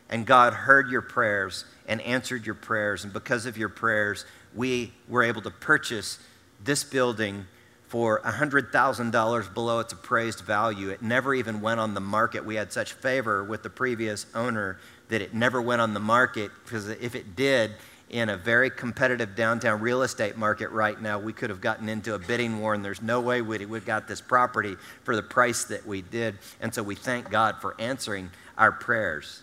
And 0.09 0.27
God 0.27 0.53
heard 0.53 0.91
your 0.91 1.03
prayers 1.03 1.65
and 1.87 2.01
answered 2.01 2.47
your 2.47 2.55
prayers. 2.55 3.05
And 3.05 3.13
because 3.13 3.47
of 3.47 3.57
your 3.57 3.69
prayers, 3.69 4.25
we 4.55 4.93
were 5.09 5.23
able 5.23 5.43
to 5.43 5.51
purchase 5.51 6.19
this 6.63 6.85
building 6.85 7.47
for 7.89 8.21
$100,000 8.23 9.55
below 9.55 9.79
its 9.81 9.93
appraised 9.93 10.41
value. 10.41 10.91
It 10.91 11.03
never 11.03 11.35
even 11.35 11.61
went 11.61 11.81
on 11.81 11.95
the 11.95 12.01
market. 12.01 12.45
We 12.45 12.57
had 12.57 12.73
such 12.73 12.93
favor 12.93 13.45
with 13.45 13.63
the 13.63 13.71
previous 13.71 14.27
owner 14.35 14.79
that 15.09 15.21
it 15.21 15.35
never 15.35 15.61
went 15.61 15.81
on 15.81 15.95
the 15.95 16.01
market 16.01 16.51
because 16.65 16.89
if 16.89 17.15
it 17.15 17.37
did, 17.37 17.73
in 18.11 18.29
a 18.29 18.37
very 18.37 18.71
competitive 18.71 19.35
downtown 19.35 19.81
real 19.81 20.03
estate 20.03 20.37
market 20.37 20.71
right 20.71 21.01
now, 21.01 21.19
we 21.19 21.33
could 21.33 21.51
have 21.51 21.61
gotten 21.61 21.89
into 21.89 22.15
a 22.15 22.19
bidding 22.19 22.61
war, 22.61 22.75
and 22.75 22.85
there's 22.85 23.03
no 23.03 23.21
way 23.21 23.43
we'd, 23.43 23.69
we'd 23.69 23.85
got 23.85 24.07
this 24.07 24.21
property 24.21 24.77
for 25.03 25.17
the 25.17 25.23
price 25.23 25.65
that 25.65 25.87
we 25.87 26.03
did. 26.03 26.39
And 26.61 26.73
so 26.73 26.83
we 26.83 26.95
thank 26.95 27.31
God 27.31 27.57
for 27.61 27.75
answering 27.81 28.31
our 28.57 28.71
prayers. 28.71 29.43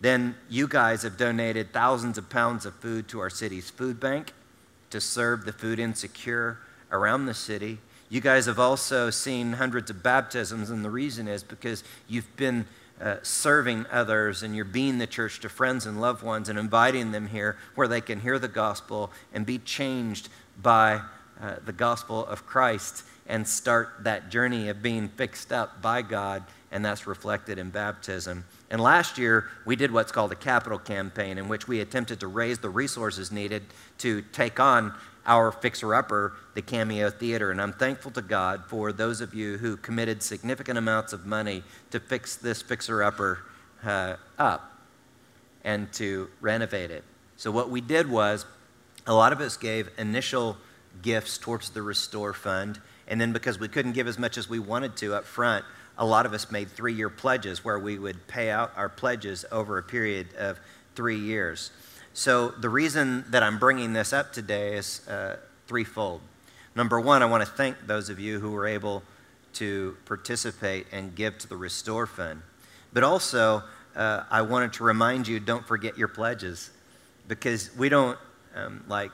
Then 0.00 0.36
you 0.48 0.68
guys 0.68 1.02
have 1.02 1.16
donated 1.16 1.72
thousands 1.72 2.18
of 2.18 2.30
pounds 2.30 2.64
of 2.64 2.74
food 2.76 3.08
to 3.08 3.20
our 3.20 3.30
city's 3.30 3.70
food 3.70 3.98
bank 3.98 4.32
to 4.90 5.00
serve 5.00 5.44
the 5.44 5.52
food 5.52 5.80
insecure 5.80 6.58
around 6.90 7.26
the 7.26 7.34
city. 7.34 7.78
You 8.10 8.20
guys 8.20 8.46
have 8.46 8.58
also 8.58 9.10
seen 9.10 9.52
hundreds 9.52 9.90
of 9.90 10.02
baptisms, 10.02 10.70
and 10.70 10.84
the 10.84 10.90
reason 10.90 11.28
is 11.28 11.42
because 11.42 11.84
you've 12.08 12.36
been 12.36 12.66
uh, 13.00 13.16
serving 13.22 13.86
others 13.92 14.42
and 14.42 14.56
you're 14.56 14.64
being 14.64 14.98
the 14.98 15.06
church 15.06 15.40
to 15.40 15.48
friends 15.48 15.86
and 15.86 16.00
loved 16.00 16.22
ones 16.22 16.48
and 16.48 16.58
inviting 16.58 17.12
them 17.12 17.28
here 17.28 17.56
where 17.74 17.86
they 17.86 18.00
can 18.00 18.20
hear 18.20 18.38
the 18.38 18.48
gospel 18.48 19.10
and 19.32 19.46
be 19.46 19.58
changed 19.58 20.28
by 20.60 21.00
uh, 21.40 21.56
the 21.64 21.72
gospel 21.72 22.26
of 22.26 22.44
Christ 22.44 23.04
and 23.28 23.46
start 23.46 23.90
that 24.00 24.30
journey 24.30 24.68
of 24.68 24.82
being 24.82 25.08
fixed 25.08 25.52
up 25.52 25.80
by 25.80 26.02
God, 26.02 26.42
and 26.72 26.84
that's 26.84 27.06
reflected 27.06 27.58
in 27.58 27.70
baptism. 27.70 28.44
And 28.70 28.80
last 28.80 29.18
year, 29.18 29.48
we 29.64 29.76
did 29.76 29.92
what's 29.92 30.10
called 30.10 30.32
a 30.32 30.36
capital 30.36 30.78
campaign, 30.78 31.38
in 31.38 31.46
which 31.46 31.68
we 31.68 31.80
attempted 31.80 32.20
to 32.20 32.26
raise 32.26 32.58
the 32.58 32.70
resources 32.70 33.30
needed 33.30 33.62
to 33.98 34.22
take 34.32 34.58
on 34.58 34.94
our 35.28 35.52
fixer 35.52 35.94
upper, 35.94 36.32
the 36.54 36.62
Cameo 36.62 37.10
Theater. 37.10 37.52
And 37.52 37.60
I'm 37.60 37.74
thankful 37.74 38.10
to 38.12 38.22
God 38.22 38.64
for 38.66 38.92
those 38.92 39.20
of 39.20 39.34
you 39.34 39.58
who 39.58 39.76
committed 39.76 40.22
significant 40.22 40.78
amounts 40.78 41.12
of 41.12 41.26
money 41.26 41.62
to 41.90 42.00
fix 42.00 42.34
this 42.34 42.62
fixer 42.62 43.02
upper 43.02 43.44
uh, 43.84 44.16
up 44.38 44.72
and 45.62 45.92
to 45.92 46.28
renovate 46.40 46.90
it. 46.90 47.04
So, 47.36 47.50
what 47.52 47.70
we 47.70 47.80
did 47.80 48.10
was 48.10 48.46
a 49.06 49.14
lot 49.14 49.32
of 49.32 49.40
us 49.40 49.56
gave 49.56 49.90
initial 49.98 50.56
gifts 51.02 51.38
towards 51.38 51.70
the 51.70 51.82
Restore 51.82 52.32
Fund. 52.32 52.80
And 53.06 53.20
then, 53.20 53.32
because 53.32 53.60
we 53.60 53.68
couldn't 53.68 53.92
give 53.92 54.08
as 54.08 54.18
much 54.18 54.38
as 54.38 54.48
we 54.48 54.58
wanted 54.58 54.96
to 54.96 55.14
up 55.14 55.24
front, 55.24 55.64
a 55.98 56.06
lot 56.06 56.26
of 56.26 56.32
us 56.32 56.50
made 56.50 56.70
three 56.70 56.94
year 56.94 57.10
pledges 57.10 57.64
where 57.64 57.78
we 57.78 57.98
would 57.98 58.26
pay 58.28 58.50
out 58.50 58.72
our 58.76 58.88
pledges 58.88 59.44
over 59.52 59.78
a 59.78 59.82
period 59.82 60.28
of 60.38 60.58
three 60.94 61.18
years. 61.18 61.70
So, 62.14 62.48
the 62.48 62.68
reason 62.68 63.24
that 63.30 63.42
I'm 63.42 63.58
bringing 63.58 63.92
this 63.92 64.12
up 64.12 64.32
today 64.32 64.76
is 64.76 65.06
uh, 65.08 65.36
threefold. 65.66 66.20
Number 66.74 67.00
one, 67.00 67.22
I 67.22 67.26
want 67.26 67.44
to 67.44 67.50
thank 67.50 67.86
those 67.86 68.08
of 68.08 68.18
you 68.18 68.40
who 68.40 68.50
were 68.50 68.66
able 68.66 69.02
to 69.54 69.96
participate 70.04 70.86
and 70.92 71.14
give 71.14 71.38
to 71.38 71.48
the 71.48 71.56
Restore 71.56 72.06
Fund. 72.06 72.42
But 72.92 73.04
also, 73.04 73.62
uh, 73.96 74.24
I 74.30 74.42
wanted 74.42 74.72
to 74.74 74.84
remind 74.84 75.26
you 75.28 75.40
don't 75.40 75.66
forget 75.66 75.98
your 75.98 76.08
pledges 76.08 76.70
because 77.26 77.74
we 77.76 77.88
don't 77.88 78.18
um, 78.54 78.84
like 78.88 79.10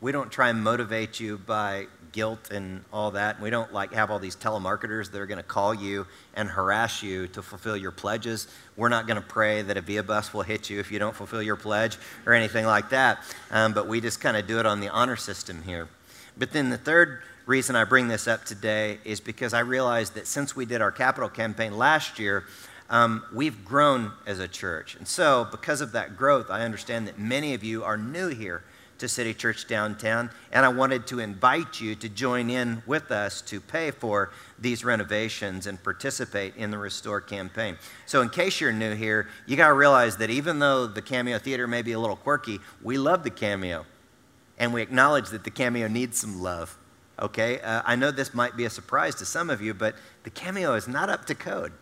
we 0.00 0.12
don't 0.12 0.30
try 0.30 0.48
and 0.48 0.62
motivate 0.62 1.18
you 1.18 1.38
by 1.38 1.86
guilt 2.12 2.50
and 2.50 2.84
all 2.92 3.10
that. 3.12 3.40
We 3.40 3.50
don't 3.50 3.72
like 3.72 3.92
have 3.92 4.10
all 4.10 4.18
these 4.18 4.36
telemarketers 4.36 5.10
that 5.10 5.20
are 5.20 5.26
going 5.26 5.38
to 5.38 5.42
call 5.42 5.74
you 5.74 6.06
and 6.34 6.48
harass 6.48 7.02
you 7.02 7.26
to 7.28 7.42
fulfill 7.42 7.76
your 7.76 7.90
pledges. 7.90 8.48
We're 8.76 8.88
not 8.88 9.06
going 9.06 9.20
to 9.20 9.26
pray 9.26 9.62
that 9.62 9.76
a 9.76 9.80
via 9.80 10.02
bus 10.02 10.32
will 10.32 10.42
hit 10.42 10.70
you 10.70 10.80
if 10.80 10.90
you 10.90 10.98
don't 10.98 11.14
fulfill 11.14 11.42
your 11.42 11.56
pledge 11.56 11.96
or 12.26 12.32
anything 12.32 12.66
like 12.66 12.90
that. 12.90 13.18
Um, 13.50 13.72
but 13.72 13.88
we 13.88 14.00
just 14.00 14.20
kind 14.20 14.36
of 14.36 14.46
do 14.46 14.58
it 14.58 14.66
on 14.66 14.80
the 14.80 14.88
honor 14.88 15.16
system 15.16 15.62
here. 15.62 15.88
But 16.36 16.52
then 16.52 16.70
the 16.70 16.78
third 16.78 17.22
reason 17.46 17.76
I 17.76 17.84
bring 17.84 18.08
this 18.08 18.28
up 18.28 18.44
today 18.44 18.98
is 19.04 19.20
because 19.20 19.54
I 19.54 19.60
realized 19.60 20.14
that 20.14 20.26
since 20.26 20.54
we 20.54 20.66
did 20.66 20.82
our 20.82 20.92
capital 20.92 21.28
campaign 21.28 21.76
last 21.76 22.18
year, 22.18 22.44
um, 22.90 23.24
we've 23.32 23.64
grown 23.64 24.12
as 24.26 24.38
a 24.38 24.48
church. 24.48 24.96
And 24.96 25.06
so, 25.06 25.46
because 25.50 25.80
of 25.80 25.92
that 25.92 26.16
growth, 26.16 26.50
I 26.50 26.64
understand 26.64 27.06
that 27.06 27.18
many 27.18 27.54
of 27.54 27.62
you 27.62 27.84
are 27.84 27.96
new 27.96 28.28
here 28.28 28.62
to 28.98 29.08
City 29.08 29.32
Church 29.32 29.66
Downtown, 29.66 30.30
and 30.52 30.66
I 30.66 30.68
wanted 30.68 31.06
to 31.08 31.20
invite 31.20 31.80
you 31.80 31.94
to 31.96 32.08
join 32.08 32.50
in 32.50 32.82
with 32.86 33.10
us 33.10 33.40
to 33.42 33.60
pay 33.60 33.90
for 33.90 34.30
these 34.58 34.84
renovations 34.84 35.66
and 35.66 35.82
participate 35.82 36.56
in 36.56 36.70
the 36.70 36.78
Restore 36.78 37.20
campaign. 37.20 37.78
So, 38.06 38.22
in 38.22 38.28
case 38.28 38.60
you're 38.60 38.72
new 38.72 38.94
here, 38.94 39.28
you 39.46 39.56
got 39.56 39.68
to 39.68 39.74
realize 39.74 40.16
that 40.16 40.30
even 40.30 40.58
though 40.58 40.86
the 40.86 41.02
Cameo 41.02 41.38
Theater 41.38 41.66
may 41.66 41.82
be 41.82 41.92
a 41.92 41.98
little 41.98 42.16
quirky, 42.16 42.58
we 42.82 42.98
love 42.98 43.22
the 43.22 43.30
Cameo, 43.30 43.86
and 44.58 44.74
we 44.74 44.82
acknowledge 44.82 45.28
that 45.30 45.44
the 45.44 45.50
Cameo 45.50 45.88
needs 45.88 46.18
some 46.18 46.40
love. 46.40 46.76
Okay? 47.20 47.60
Uh, 47.60 47.82
I 47.84 47.96
know 47.96 48.10
this 48.10 48.34
might 48.34 48.56
be 48.56 48.64
a 48.64 48.70
surprise 48.70 49.14
to 49.16 49.24
some 49.24 49.50
of 49.50 49.60
you, 49.60 49.74
but 49.74 49.94
the 50.24 50.30
Cameo 50.30 50.74
is 50.74 50.88
not 50.88 51.08
up 51.08 51.24
to 51.26 51.34
code. 51.34 51.72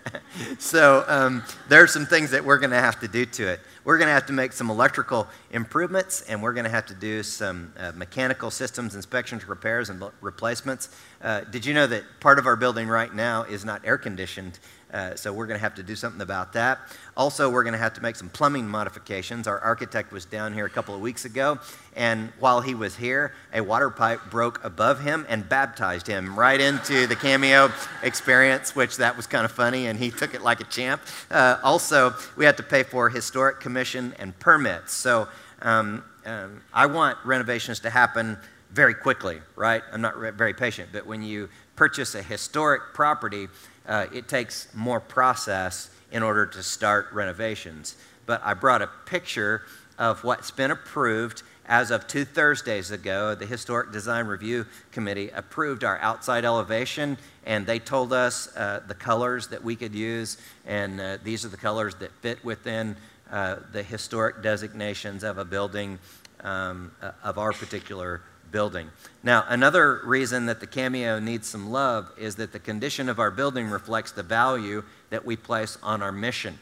so 0.58 1.04
um, 1.06 1.42
there 1.68 1.82
are 1.82 1.86
some 1.86 2.06
things 2.06 2.30
that 2.30 2.44
we're 2.44 2.58
going 2.58 2.70
to 2.70 2.80
have 2.80 3.00
to 3.00 3.08
do 3.08 3.26
to 3.26 3.46
it. 3.48 3.60
We're 3.84 3.98
going 3.98 4.06
to 4.06 4.14
have 4.14 4.26
to 4.26 4.32
make 4.32 4.52
some 4.52 4.70
electrical 4.70 5.26
improvements, 5.50 6.22
and 6.28 6.40
we're 6.40 6.52
going 6.52 6.64
to 6.64 6.70
have 6.70 6.86
to 6.86 6.94
do 6.94 7.24
some 7.24 7.72
uh, 7.76 7.90
mechanical 7.96 8.52
systems 8.52 8.94
inspections, 8.94 9.48
repairs, 9.48 9.90
and 9.90 10.00
replacements. 10.20 10.88
Uh, 11.20 11.40
did 11.40 11.66
you 11.66 11.74
know 11.74 11.88
that 11.88 12.04
part 12.20 12.38
of 12.38 12.46
our 12.46 12.54
building 12.54 12.86
right 12.86 13.12
now 13.12 13.42
is 13.42 13.64
not 13.64 13.80
air 13.84 13.98
conditioned? 13.98 14.60
Uh, 14.92 15.16
so 15.16 15.32
we're 15.32 15.46
going 15.46 15.58
to 15.58 15.62
have 15.62 15.74
to 15.74 15.82
do 15.82 15.96
something 15.96 16.20
about 16.20 16.52
that. 16.52 16.78
Also, 17.16 17.48
we're 17.48 17.62
going 17.62 17.72
to 17.72 17.78
have 17.78 17.94
to 17.94 18.02
make 18.02 18.14
some 18.14 18.28
plumbing 18.28 18.68
modifications. 18.68 19.46
Our 19.46 19.58
architect 19.58 20.12
was 20.12 20.26
down 20.26 20.52
here 20.52 20.66
a 20.66 20.70
couple 20.70 20.94
of 20.94 21.00
weeks 21.00 21.24
ago, 21.24 21.58
and 21.96 22.30
while 22.38 22.60
he 22.60 22.74
was 22.74 22.96
here, 22.96 23.32
a 23.54 23.62
water 23.62 23.88
pipe 23.88 24.20
broke 24.30 24.62
above 24.64 25.00
him 25.00 25.24
and 25.30 25.48
baptized 25.48 26.06
him 26.06 26.38
right 26.38 26.60
into 26.60 27.06
the 27.06 27.16
cameo 27.16 27.70
experience, 28.02 28.76
which 28.76 28.98
that 28.98 29.16
was 29.16 29.26
kind 29.26 29.46
of 29.46 29.52
funny, 29.52 29.86
and 29.86 29.98
he 29.98 30.10
took 30.10 30.34
it 30.34 30.42
like 30.42 30.60
a 30.60 30.64
champ. 30.64 31.00
Uh, 31.30 31.56
also, 31.62 32.14
we 32.36 32.44
had 32.44 32.58
to 32.58 32.62
pay 32.62 32.82
for 32.82 33.08
historic 33.08 33.60
commission 33.72 34.14
and 34.18 34.38
permits. 34.38 34.92
So 34.92 35.26
um, 35.62 36.04
um, 36.26 36.60
I 36.74 36.84
want 36.84 37.16
renovations 37.24 37.80
to 37.80 37.88
happen 37.90 38.36
very 38.70 38.92
quickly, 38.92 39.40
right? 39.56 39.82
I'm 39.90 40.02
not 40.02 40.14
very 40.34 40.52
patient, 40.52 40.90
but 40.92 41.06
when 41.06 41.22
you 41.22 41.48
purchase 41.74 42.14
a 42.14 42.22
historic 42.22 42.82
property, 42.92 43.48
uh, 43.86 44.06
it 44.12 44.28
takes 44.28 44.68
more 44.74 45.00
process 45.00 45.88
in 46.10 46.22
order 46.22 46.44
to 46.44 46.62
start 46.62 47.06
renovations. 47.14 47.96
But 48.26 48.42
I 48.44 48.52
brought 48.52 48.82
a 48.82 48.90
picture 49.06 49.62
of 49.98 50.22
what's 50.22 50.50
been 50.50 50.70
approved 50.70 51.42
as 51.64 51.90
of 51.90 52.06
two 52.06 52.26
Thursdays 52.26 52.90
ago. 52.90 53.34
The 53.34 53.46
Historic 53.46 53.90
Design 53.90 54.26
Review 54.26 54.66
Committee 54.90 55.30
approved 55.30 55.82
our 55.82 55.98
outside 56.00 56.44
elevation, 56.44 57.16
and 57.46 57.66
they 57.66 57.78
told 57.78 58.12
us 58.12 58.54
uh, 58.54 58.82
the 58.86 58.94
colors 58.94 59.48
that 59.48 59.64
we 59.64 59.76
could 59.76 59.94
use, 59.94 60.36
and 60.66 61.00
uh, 61.00 61.16
these 61.24 61.46
are 61.46 61.48
the 61.48 61.56
colors 61.56 61.94
that 61.96 62.10
fit 62.20 62.44
within 62.44 62.96
uh, 63.32 63.56
the 63.72 63.82
historic 63.82 64.42
designations 64.42 65.24
of 65.24 65.38
a 65.38 65.44
building 65.44 65.98
um, 66.42 66.92
uh, 67.00 67.12
of 67.24 67.38
our 67.38 67.52
particular 67.52 68.20
building. 68.50 68.90
Now, 69.22 69.44
another 69.48 70.02
reason 70.04 70.46
that 70.46 70.60
the 70.60 70.66
cameo 70.66 71.18
needs 71.18 71.48
some 71.48 71.70
love 71.70 72.12
is 72.18 72.36
that 72.36 72.52
the 72.52 72.58
condition 72.58 73.08
of 73.08 73.18
our 73.18 73.30
building 73.30 73.68
reflects 73.68 74.12
the 74.12 74.22
value 74.22 74.84
that 75.10 75.24
we 75.24 75.36
place 75.36 75.78
on 75.82 76.02
our 76.02 76.12
mission. 76.12 76.58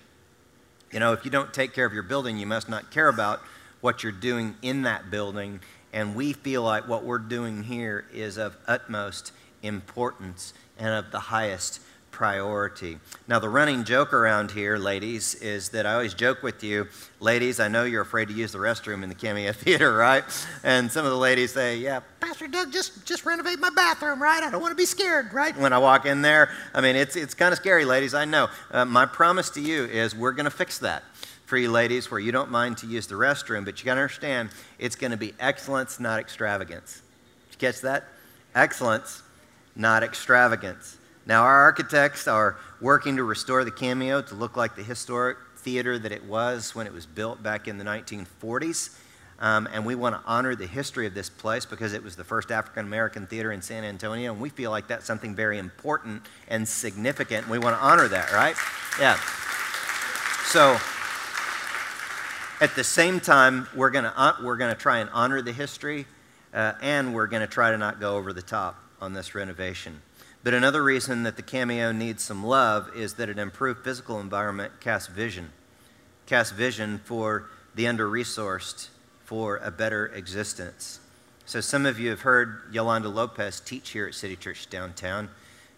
You 0.92 1.00
know, 1.00 1.12
if 1.12 1.24
you 1.24 1.30
don't 1.30 1.52
take 1.52 1.72
care 1.74 1.86
of 1.86 1.92
your 1.92 2.04
building, 2.04 2.38
you 2.38 2.46
must 2.46 2.68
not 2.68 2.90
care 2.90 3.08
about 3.08 3.40
what 3.80 4.02
you're 4.02 4.12
doing 4.12 4.54
in 4.62 4.82
that 4.82 5.10
building. 5.10 5.60
And 5.92 6.14
we 6.14 6.32
feel 6.32 6.62
like 6.62 6.86
what 6.86 7.04
we're 7.04 7.18
doing 7.18 7.64
here 7.64 8.06
is 8.12 8.36
of 8.36 8.56
utmost 8.66 9.32
importance 9.62 10.54
and 10.78 10.94
of 10.94 11.10
the 11.10 11.18
highest 11.18 11.80
priority. 12.10 12.98
Now, 13.28 13.38
the 13.38 13.48
running 13.48 13.84
joke 13.84 14.12
around 14.12 14.50
here, 14.50 14.76
ladies, 14.76 15.34
is 15.36 15.70
that 15.70 15.86
I 15.86 15.94
always 15.94 16.14
joke 16.14 16.42
with 16.42 16.62
you, 16.62 16.88
ladies, 17.18 17.60
I 17.60 17.68
know 17.68 17.84
you're 17.84 18.02
afraid 18.02 18.28
to 18.28 18.34
use 18.34 18.52
the 18.52 18.58
restroom 18.58 19.02
in 19.02 19.08
the 19.08 19.14
Cameo 19.14 19.52
Theater, 19.54 19.92
right? 19.94 20.24
And 20.62 20.90
some 20.90 21.04
of 21.04 21.10
the 21.10 21.16
ladies 21.16 21.52
say, 21.52 21.78
Yeah, 21.78 22.00
Pastor 22.20 22.46
Doug, 22.46 22.72
just, 22.72 23.06
just 23.06 23.24
renovate 23.24 23.58
my 23.58 23.70
bathroom, 23.70 24.22
right? 24.22 24.42
I 24.42 24.50
don't 24.50 24.60
want 24.60 24.72
to 24.72 24.76
be 24.76 24.86
scared, 24.86 25.32
right? 25.32 25.56
When 25.56 25.72
I 25.72 25.78
walk 25.78 26.06
in 26.06 26.22
there, 26.22 26.50
I 26.74 26.80
mean, 26.80 26.96
it's, 26.96 27.16
it's 27.16 27.34
kind 27.34 27.52
of 27.52 27.58
scary, 27.58 27.84
ladies, 27.84 28.14
I 28.14 28.24
know. 28.24 28.48
Uh, 28.70 28.84
my 28.84 29.06
promise 29.06 29.50
to 29.50 29.60
you 29.60 29.84
is 29.84 30.14
we're 30.14 30.32
going 30.32 30.44
to 30.44 30.50
fix 30.50 30.78
that 30.80 31.04
for 31.46 31.56
you 31.56 31.70
ladies 31.70 32.10
where 32.10 32.20
you 32.20 32.30
don't 32.30 32.50
mind 32.50 32.78
to 32.78 32.86
use 32.86 33.08
the 33.08 33.16
restroom, 33.16 33.64
but 33.64 33.80
you 33.80 33.84
got 33.84 33.94
to 33.94 34.00
understand 34.00 34.50
it's 34.78 34.94
going 34.94 35.10
to 35.10 35.16
be 35.16 35.34
excellence, 35.40 35.98
not 35.98 36.20
extravagance. 36.20 37.02
Did 37.50 37.62
you 37.62 37.68
catch 37.68 37.80
that? 37.80 38.04
Excellence, 38.54 39.22
not 39.74 40.02
extravagance. 40.04 40.96
Now, 41.26 41.42
our 41.42 41.62
architects 41.62 42.26
are 42.26 42.56
working 42.80 43.16
to 43.16 43.24
restore 43.24 43.64
the 43.64 43.70
cameo 43.70 44.22
to 44.22 44.34
look 44.34 44.56
like 44.56 44.74
the 44.74 44.82
historic 44.82 45.38
theater 45.56 45.98
that 45.98 46.12
it 46.12 46.24
was 46.24 46.74
when 46.74 46.86
it 46.86 46.92
was 46.92 47.06
built 47.06 47.42
back 47.42 47.68
in 47.68 47.78
the 47.78 47.84
1940s. 47.84 48.96
Um, 49.38 49.68
and 49.72 49.86
we 49.86 49.94
want 49.94 50.14
to 50.14 50.22
honor 50.26 50.54
the 50.54 50.66
history 50.66 51.06
of 51.06 51.14
this 51.14 51.30
place 51.30 51.64
because 51.64 51.94
it 51.94 52.02
was 52.02 52.14
the 52.14 52.24
first 52.24 52.50
African 52.50 52.86
American 52.86 53.26
theater 53.26 53.52
in 53.52 53.62
San 53.62 53.84
Antonio, 53.84 54.32
and 54.32 54.40
we 54.40 54.50
feel 54.50 54.70
like 54.70 54.86
that's 54.86 55.06
something 55.06 55.34
very 55.34 55.58
important 55.58 56.22
and 56.48 56.68
significant. 56.68 57.44
And 57.44 57.50
we 57.50 57.58
want 57.58 57.74
to 57.76 57.82
honor 57.82 58.06
that, 58.08 58.32
right? 58.32 58.54
Yeah. 58.98 59.18
So, 60.44 60.78
at 62.60 62.76
the 62.76 62.84
same 62.84 63.18
time, 63.18 63.66
we're 63.74 63.88
going 63.88 64.04
to 64.04 64.36
we're 64.42 64.58
going 64.58 64.74
to 64.74 64.78
try 64.78 64.98
and 64.98 65.08
honor 65.10 65.40
the 65.40 65.52
history, 65.52 66.06
uh, 66.52 66.74
and 66.82 67.14
we're 67.14 67.26
going 67.26 67.40
to 67.40 67.46
try 67.46 67.70
to 67.70 67.78
not 67.78 67.98
go 67.98 68.16
over 68.16 68.34
the 68.34 68.42
top 68.42 68.76
on 69.00 69.14
this 69.14 69.34
renovation. 69.34 70.02
But 70.42 70.54
another 70.54 70.82
reason 70.82 71.22
that 71.24 71.36
the 71.36 71.42
cameo 71.42 71.92
needs 71.92 72.22
some 72.22 72.44
love 72.44 72.90
is 72.96 73.14
that 73.14 73.28
an 73.28 73.38
improved 73.38 73.84
physical 73.84 74.18
environment 74.20 74.80
casts 74.80 75.08
vision, 75.08 75.52
casts 76.24 76.52
vision 76.52 77.00
for 77.04 77.50
the 77.74 77.86
under 77.86 78.08
resourced 78.08 78.88
for 79.24 79.58
a 79.58 79.70
better 79.70 80.06
existence. 80.06 81.00
So, 81.44 81.60
some 81.60 81.84
of 81.84 82.00
you 82.00 82.10
have 82.10 82.22
heard 82.22 82.62
Yolanda 82.72 83.08
Lopez 83.08 83.60
teach 83.60 83.90
here 83.90 84.06
at 84.06 84.14
City 84.14 84.36
Church 84.36 84.70
downtown, 84.70 85.28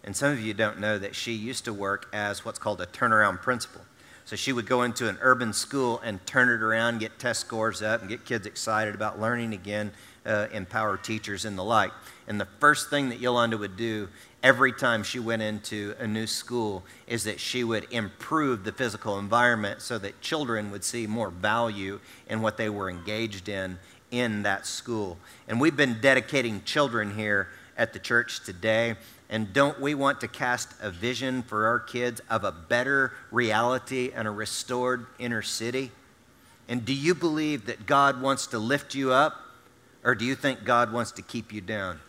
and 0.03 0.15
some 0.15 0.31
of 0.31 0.39
you 0.39 0.53
don't 0.53 0.79
know 0.79 0.97
that 0.97 1.15
she 1.15 1.33
used 1.33 1.65
to 1.65 1.73
work 1.73 2.07
as 2.13 2.45
what's 2.45 2.59
called 2.59 2.79
a 2.79 2.85
turnaround 2.85 3.41
principal. 3.41 3.81
So, 4.23 4.37
she 4.37 4.53
would 4.53 4.65
go 4.65 4.83
into 4.83 5.09
an 5.09 5.17
urban 5.19 5.51
school 5.51 5.99
and 6.05 6.25
turn 6.25 6.47
it 6.47 6.61
around, 6.61 6.99
get 6.99 7.19
test 7.19 7.41
scores 7.41 7.81
up, 7.81 7.99
and 8.01 8.09
get 8.09 8.23
kids 8.23 8.45
excited 8.45 8.95
about 8.95 9.19
learning 9.19 9.53
again, 9.53 9.91
uh, 10.25 10.47
empower 10.51 10.97
teachers 10.97 11.45
and 11.45 11.57
the 11.57 11.63
like. 11.63 11.91
And 12.27 12.39
the 12.39 12.47
first 12.59 12.89
thing 12.89 13.09
that 13.09 13.19
Yolanda 13.19 13.57
would 13.57 13.75
do 13.75 14.09
every 14.41 14.73
time 14.73 15.03
she 15.03 15.19
went 15.19 15.41
into 15.41 15.95
a 15.99 16.07
new 16.07 16.27
school 16.27 16.83
is 17.07 17.23
that 17.23 17.39
she 17.39 17.63
would 17.63 17.87
improve 17.91 18.63
the 18.63 18.71
physical 18.71 19.19
environment 19.19 19.81
so 19.81 19.97
that 19.97 20.21
children 20.21 20.71
would 20.71 20.83
see 20.83 21.07
more 21.07 21.29
value 21.29 21.99
in 22.29 22.41
what 22.41 22.57
they 22.57 22.69
were 22.69 22.89
engaged 22.89 23.49
in 23.49 23.79
in 24.11 24.43
that 24.43 24.65
school. 24.65 25.17
And 25.47 25.59
we've 25.59 25.75
been 25.75 25.99
dedicating 25.99 26.61
children 26.63 27.15
here 27.15 27.49
at 27.77 27.93
the 27.93 27.99
church 27.99 28.43
today. 28.43 28.95
And 29.29 29.51
don't 29.51 29.79
we 29.81 29.95
want 29.95 30.21
to 30.21 30.27
cast 30.27 30.69
a 30.81 30.91
vision 30.91 31.41
for 31.41 31.65
our 31.65 31.79
kids 31.79 32.21
of 32.29 32.43
a 32.43 32.51
better 32.51 33.13
reality 33.31 34.11
and 34.13 34.27
a 34.27 34.31
restored 34.31 35.07
inner 35.17 35.41
city? 35.41 35.91
And 36.69 36.85
do 36.85 36.93
you 36.93 37.15
believe 37.15 37.65
that 37.65 37.85
God 37.85 38.21
wants 38.21 38.47
to 38.47 38.59
lift 38.59 38.93
you 38.93 39.11
up, 39.11 39.42
or 40.03 40.15
do 40.15 40.25
you 40.25 40.35
think 40.35 40.63
God 40.63 40.91
wants 40.91 41.11
to 41.13 41.21
keep 41.21 41.53
you 41.53 41.61
down? 41.61 41.99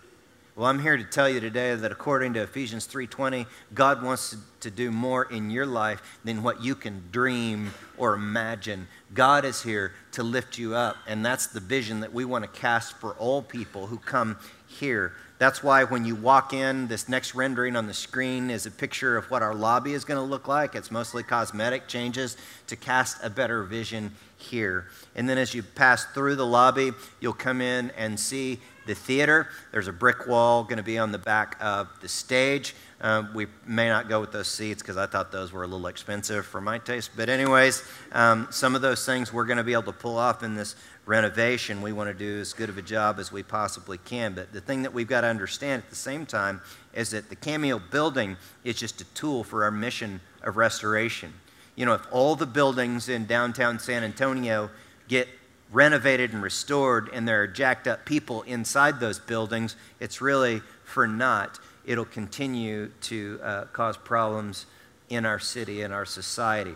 Well, 0.56 0.68
I'm 0.68 0.78
here 0.78 0.96
to 0.96 1.02
tell 1.02 1.28
you 1.28 1.40
today 1.40 1.74
that 1.74 1.90
according 1.90 2.34
to 2.34 2.42
Ephesians 2.42 2.86
3:20, 2.86 3.46
God 3.74 4.04
wants 4.04 4.36
to 4.60 4.70
do 4.70 4.92
more 4.92 5.24
in 5.24 5.50
your 5.50 5.66
life 5.66 6.00
than 6.22 6.44
what 6.44 6.62
you 6.62 6.76
can 6.76 7.02
dream 7.10 7.74
or 7.96 8.14
imagine. 8.14 8.86
God 9.12 9.44
is 9.44 9.62
here 9.62 9.92
to 10.12 10.22
lift 10.22 10.56
you 10.56 10.76
up, 10.76 10.96
and 11.08 11.26
that's 11.26 11.48
the 11.48 11.58
vision 11.58 12.00
that 12.00 12.12
we 12.12 12.24
want 12.24 12.44
to 12.44 12.60
cast 12.60 12.96
for 12.98 13.14
all 13.14 13.42
people 13.42 13.88
who 13.88 13.98
come 13.98 14.36
here. 14.68 15.12
That's 15.38 15.62
why 15.62 15.82
when 15.82 16.04
you 16.04 16.14
walk 16.14 16.52
in, 16.52 16.86
this 16.86 17.08
next 17.08 17.34
rendering 17.34 17.74
on 17.74 17.88
the 17.88 17.94
screen 17.94 18.48
is 18.48 18.64
a 18.64 18.70
picture 18.70 19.16
of 19.16 19.30
what 19.32 19.42
our 19.42 19.54
lobby 19.54 19.92
is 19.92 20.04
going 20.04 20.18
to 20.20 20.24
look 20.24 20.46
like. 20.46 20.76
It's 20.76 20.92
mostly 20.92 21.24
cosmetic 21.24 21.88
changes 21.88 22.36
to 22.74 22.84
cast 22.84 23.18
a 23.22 23.30
better 23.30 23.62
vision 23.62 24.12
here. 24.36 24.86
And 25.14 25.28
then 25.28 25.38
as 25.38 25.54
you 25.54 25.62
pass 25.62 26.04
through 26.06 26.36
the 26.36 26.46
lobby, 26.46 26.92
you'll 27.20 27.32
come 27.32 27.60
in 27.60 27.90
and 27.96 28.18
see 28.18 28.60
the 28.86 28.94
theater. 28.94 29.48
There's 29.72 29.88
a 29.88 29.92
brick 29.92 30.26
wall 30.26 30.64
going 30.64 30.76
to 30.76 30.82
be 30.82 30.98
on 30.98 31.12
the 31.12 31.18
back 31.18 31.56
of 31.60 31.88
the 32.00 32.08
stage. 32.08 32.74
Uh, 33.00 33.24
we 33.34 33.46
may 33.66 33.88
not 33.88 34.08
go 34.08 34.20
with 34.20 34.32
those 34.32 34.48
seats 34.48 34.82
because 34.82 34.96
I 34.96 35.06
thought 35.06 35.30
those 35.30 35.52
were 35.52 35.62
a 35.62 35.66
little 35.66 35.86
expensive 35.86 36.44
for 36.46 36.60
my 36.60 36.78
taste. 36.78 37.10
But, 37.16 37.28
anyways, 37.28 37.82
um, 38.12 38.48
some 38.50 38.74
of 38.74 38.82
those 38.82 39.06
things 39.06 39.32
we're 39.32 39.46
going 39.46 39.58
to 39.58 39.64
be 39.64 39.72
able 39.72 39.84
to 39.84 39.92
pull 39.92 40.18
off 40.18 40.42
in 40.42 40.54
this 40.54 40.74
renovation. 41.06 41.82
We 41.82 41.92
want 41.92 42.08
to 42.08 42.14
do 42.14 42.40
as 42.40 42.52
good 42.52 42.68
of 42.68 42.78
a 42.78 42.82
job 42.82 43.18
as 43.18 43.30
we 43.30 43.42
possibly 43.42 43.98
can. 43.98 44.34
But 44.34 44.52
the 44.52 44.60
thing 44.60 44.82
that 44.82 44.92
we've 44.92 45.08
got 45.08 45.20
to 45.22 45.28
understand 45.28 45.82
at 45.82 45.90
the 45.90 45.96
same 45.96 46.26
time 46.26 46.60
is 46.92 47.10
that 47.10 47.28
the 47.28 47.36
Cameo 47.36 47.78
building 47.78 48.36
is 48.64 48.76
just 48.76 49.00
a 49.00 49.04
tool 49.14 49.44
for 49.44 49.64
our 49.64 49.70
mission 49.70 50.20
of 50.42 50.56
restoration. 50.56 51.32
You 51.76 51.86
know, 51.86 51.94
if 51.94 52.06
all 52.10 52.36
the 52.36 52.46
buildings 52.46 53.08
in 53.08 53.26
downtown 53.26 53.78
San 53.78 54.04
Antonio 54.04 54.70
get 55.08 55.28
renovated 55.72 56.32
and 56.32 56.42
restored, 56.42 57.10
and 57.12 57.26
there 57.26 57.42
are 57.42 57.46
jacked 57.46 57.88
up 57.88 58.04
people 58.04 58.42
inside 58.42 59.00
those 59.00 59.18
buildings, 59.18 59.74
it's 59.98 60.20
really 60.20 60.62
for 60.84 61.06
naught. 61.06 61.58
It'll 61.84 62.04
continue 62.04 62.88
to 63.02 63.40
uh, 63.42 63.64
cause 63.72 63.96
problems 63.96 64.66
in 65.08 65.26
our 65.26 65.38
city 65.38 65.82
and 65.82 65.92
our 65.92 66.04
society. 66.04 66.74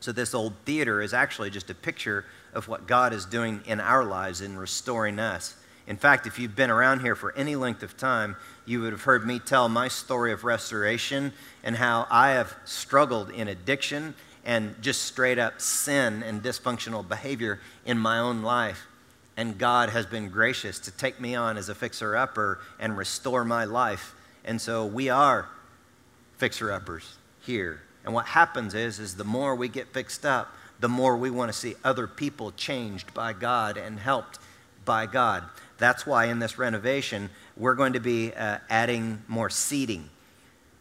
So, 0.00 0.12
this 0.12 0.34
old 0.34 0.54
theater 0.64 1.00
is 1.00 1.14
actually 1.14 1.50
just 1.50 1.70
a 1.70 1.74
picture 1.74 2.26
of 2.52 2.68
what 2.68 2.86
God 2.86 3.12
is 3.12 3.24
doing 3.24 3.62
in 3.66 3.80
our 3.80 4.04
lives 4.04 4.40
in 4.40 4.56
restoring 4.56 5.18
us. 5.18 5.56
In 5.86 5.96
fact, 5.96 6.26
if 6.26 6.38
you've 6.38 6.56
been 6.56 6.70
around 6.70 7.00
here 7.00 7.14
for 7.14 7.34
any 7.36 7.56
length 7.56 7.82
of 7.82 7.96
time, 7.96 8.36
you 8.66 8.80
would 8.80 8.92
have 8.92 9.02
heard 9.02 9.26
me 9.26 9.38
tell 9.38 9.68
my 9.68 9.88
story 9.88 10.32
of 10.32 10.44
restoration 10.44 11.32
and 11.62 11.76
how 11.76 12.06
I 12.10 12.30
have 12.30 12.54
struggled 12.64 13.30
in 13.30 13.48
addiction 13.48 14.14
and 14.44 14.80
just 14.80 15.02
straight 15.02 15.38
up 15.38 15.60
sin 15.60 16.22
and 16.22 16.42
dysfunctional 16.42 17.06
behavior 17.06 17.60
in 17.84 17.98
my 17.98 18.18
own 18.18 18.42
life. 18.42 18.86
And 19.36 19.58
God 19.58 19.90
has 19.90 20.06
been 20.06 20.28
gracious 20.28 20.78
to 20.80 20.90
take 20.90 21.20
me 21.20 21.34
on 21.34 21.56
as 21.56 21.68
a 21.68 21.74
fixer 21.74 22.16
upper 22.16 22.60
and 22.78 22.96
restore 22.96 23.44
my 23.44 23.64
life. 23.64 24.14
And 24.44 24.60
so 24.60 24.86
we 24.86 25.08
are 25.08 25.48
fixer 26.36 26.70
uppers 26.70 27.16
here. 27.40 27.80
And 28.04 28.14
what 28.14 28.26
happens 28.26 28.74
is, 28.74 28.98
is 28.98 29.16
the 29.16 29.24
more 29.24 29.54
we 29.54 29.68
get 29.68 29.88
fixed 29.88 30.24
up, 30.24 30.54
the 30.78 30.88
more 30.88 31.16
we 31.16 31.30
want 31.30 31.50
to 31.50 31.58
see 31.58 31.74
other 31.82 32.06
people 32.06 32.52
changed 32.52 33.14
by 33.14 33.32
God 33.32 33.76
and 33.76 33.98
helped 33.98 34.38
by 34.84 35.06
God. 35.06 35.44
That's 35.78 36.06
why 36.06 36.26
in 36.26 36.38
this 36.38 36.58
renovation, 36.58 37.30
we're 37.56 37.74
going 37.74 37.94
to 37.94 38.00
be 38.00 38.32
uh, 38.32 38.58
adding 38.68 39.22
more 39.28 39.50
seating 39.50 40.10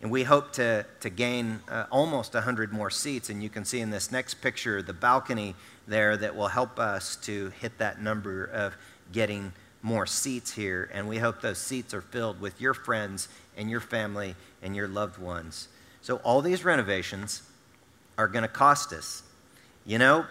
and 0.04 0.12
we 0.12 0.24
hope 0.24 0.52
to, 0.52 0.86
to 1.00 1.10
gain 1.10 1.62
uh, 1.70 1.86
almost 1.90 2.34
100 2.34 2.74
more 2.74 2.90
seats. 2.90 3.30
And 3.30 3.42
you 3.42 3.50
can 3.50 3.64
see 3.64 3.80
in 3.80 3.90
this 3.90 4.12
next 4.12 4.36
picture 4.42 4.82
the 4.82 4.92
balcony 4.92 5.56
there 5.88 6.18
that 6.18 6.36
will 6.36 6.50
help 6.50 6.78
us 6.78 7.16
to 7.24 7.54
hit 7.62 7.78
that 7.78 8.02
number 8.02 8.44
of 8.44 8.76
getting 9.14 9.54
more 9.82 10.06
seats 10.06 10.52
here. 10.52 10.90
And 10.94 11.08
we 11.08 11.20
hope 11.20 11.42
those 11.42 11.58
seats 11.58 11.94
are 11.94 12.02
filled 12.02 12.42
with 12.42 12.60
your 12.60 12.74
friends 12.74 13.30
and 13.56 13.70
your 13.70 13.80
family 13.80 14.36
and 14.62 14.76
your 14.76 14.90
loved 14.90 15.20
ones. 15.20 15.70
So, 16.02 16.18
all 16.18 16.42
these 16.42 16.66
renovations 16.66 17.42
are 18.18 18.28
going 18.28 18.42
to 18.42 18.50
cost 18.50 18.92
us. 18.92 19.24
You 19.86 20.00
know, 20.00 20.26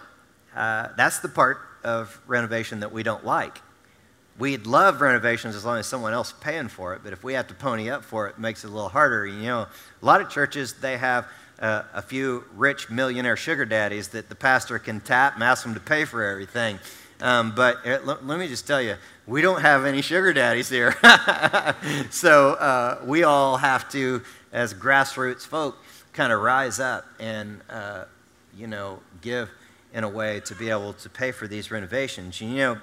uh, 0.55 0.89
that's 0.99 1.21
the 1.21 1.31
part 1.31 1.61
of 1.83 2.21
renovation 2.27 2.81
that 2.81 2.93
we 2.93 3.03
don't 3.03 3.25
like 3.25 3.57
we'd 4.39 4.67
love 4.67 5.01
renovations 5.01 5.55
as 5.55 5.65
long 5.65 5.79
as 5.79 5.87
someone 5.87 6.13
else 6.13 6.33
paying 6.41 6.69
for 6.69 6.95
it, 6.95 7.03
but 7.05 7.13
if 7.13 7.23
we 7.23 7.35
have 7.35 7.47
to 7.49 7.55
pony 7.55 7.91
up 7.91 8.05
for 8.05 8.29
it, 8.29 8.31
it 8.31 8.39
makes 8.39 8.65
it 8.65 8.69
a 8.69 8.71
little 8.71 8.89
harder. 8.89 9.27
You 9.27 9.43
know, 9.43 9.61
a 9.61 10.07
lot 10.07 10.21
of 10.21 10.31
churches, 10.31 10.75
they 10.75 10.97
have 10.97 11.27
uh, 11.61 11.85
a 11.95 12.03
few 12.03 12.45
rich 12.55 12.91
millionaire 12.91 13.37
sugar 13.37 13.65
daddies 13.65 14.09
that 14.09 14.29
the 14.29 14.35
pastor 14.35 14.79
can 14.79 15.01
tap 15.01 15.35
and 15.35 15.45
ask 15.45 15.63
them 15.63 15.75
to 15.75 15.81
pay 15.81 16.05
for 16.05 16.25
everything. 16.25 16.79
Um, 17.21 17.55
but 17.55 17.79
it, 17.85 18.03
uh, 18.03 18.05
let, 18.05 18.27
let, 18.27 18.39
me 18.39 18.49
just 18.49 18.67
tell 18.67 18.83
you, 18.83 18.97
we 19.29 19.43
don't 19.43 19.61
have 19.61 19.85
any 19.85 20.03
sugar 20.03 20.33
daddies 20.33 20.69
here. 20.69 20.97
so 22.11 22.55
uh, 22.55 23.01
we 23.05 23.23
all 23.23 23.57
have 23.59 23.89
to, 23.93 24.23
as 24.53 24.75
grassroots 24.75 25.47
folk, 25.47 25.77
kind 26.13 26.33
of 26.33 26.41
rise 26.41 26.81
up 26.81 27.07
and, 27.21 27.61
uh, 27.71 28.05
you 28.57 28.67
know, 28.67 28.99
give 29.21 29.49
in 29.95 30.03
a 30.03 30.09
way 30.09 30.41
to 30.41 30.55
be 30.57 30.69
able 30.69 30.95
to 30.95 31.09
pay 31.09 31.31
for 31.31 31.47
these 31.47 31.71
renovations. 31.71 32.41
You 32.41 32.49
know, 32.57 32.79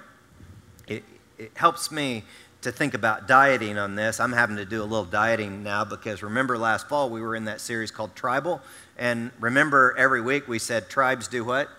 it, 1.39 1.51
helps 1.55 1.91
me 1.91 2.23
to 2.61 2.71
think 2.71 2.93
about 2.93 3.27
dieting 3.27 3.77
on 3.77 3.95
this. 3.95 4.19
I'm 4.19 4.33
having 4.33 4.57
to 4.57 4.65
do 4.65 4.81
a 4.81 4.83
little 4.83 5.05
dieting 5.05 5.63
now 5.63 5.85
because 5.85 6.21
remember 6.21 6.57
last 6.57 6.89
fall 6.89 7.09
we 7.09 7.21
were 7.21 7.35
in 7.35 7.45
that 7.45 7.61
series 7.61 7.89
called 7.89 8.15
Tribal. 8.15 8.61
And 8.97 9.31
remember 9.39 9.95
every 9.97 10.21
week 10.21 10.47
we 10.47 10.59
said 10.59 10.89
tribes 10.89 11.27
do 11.27 11.45
what? 11.45 11.69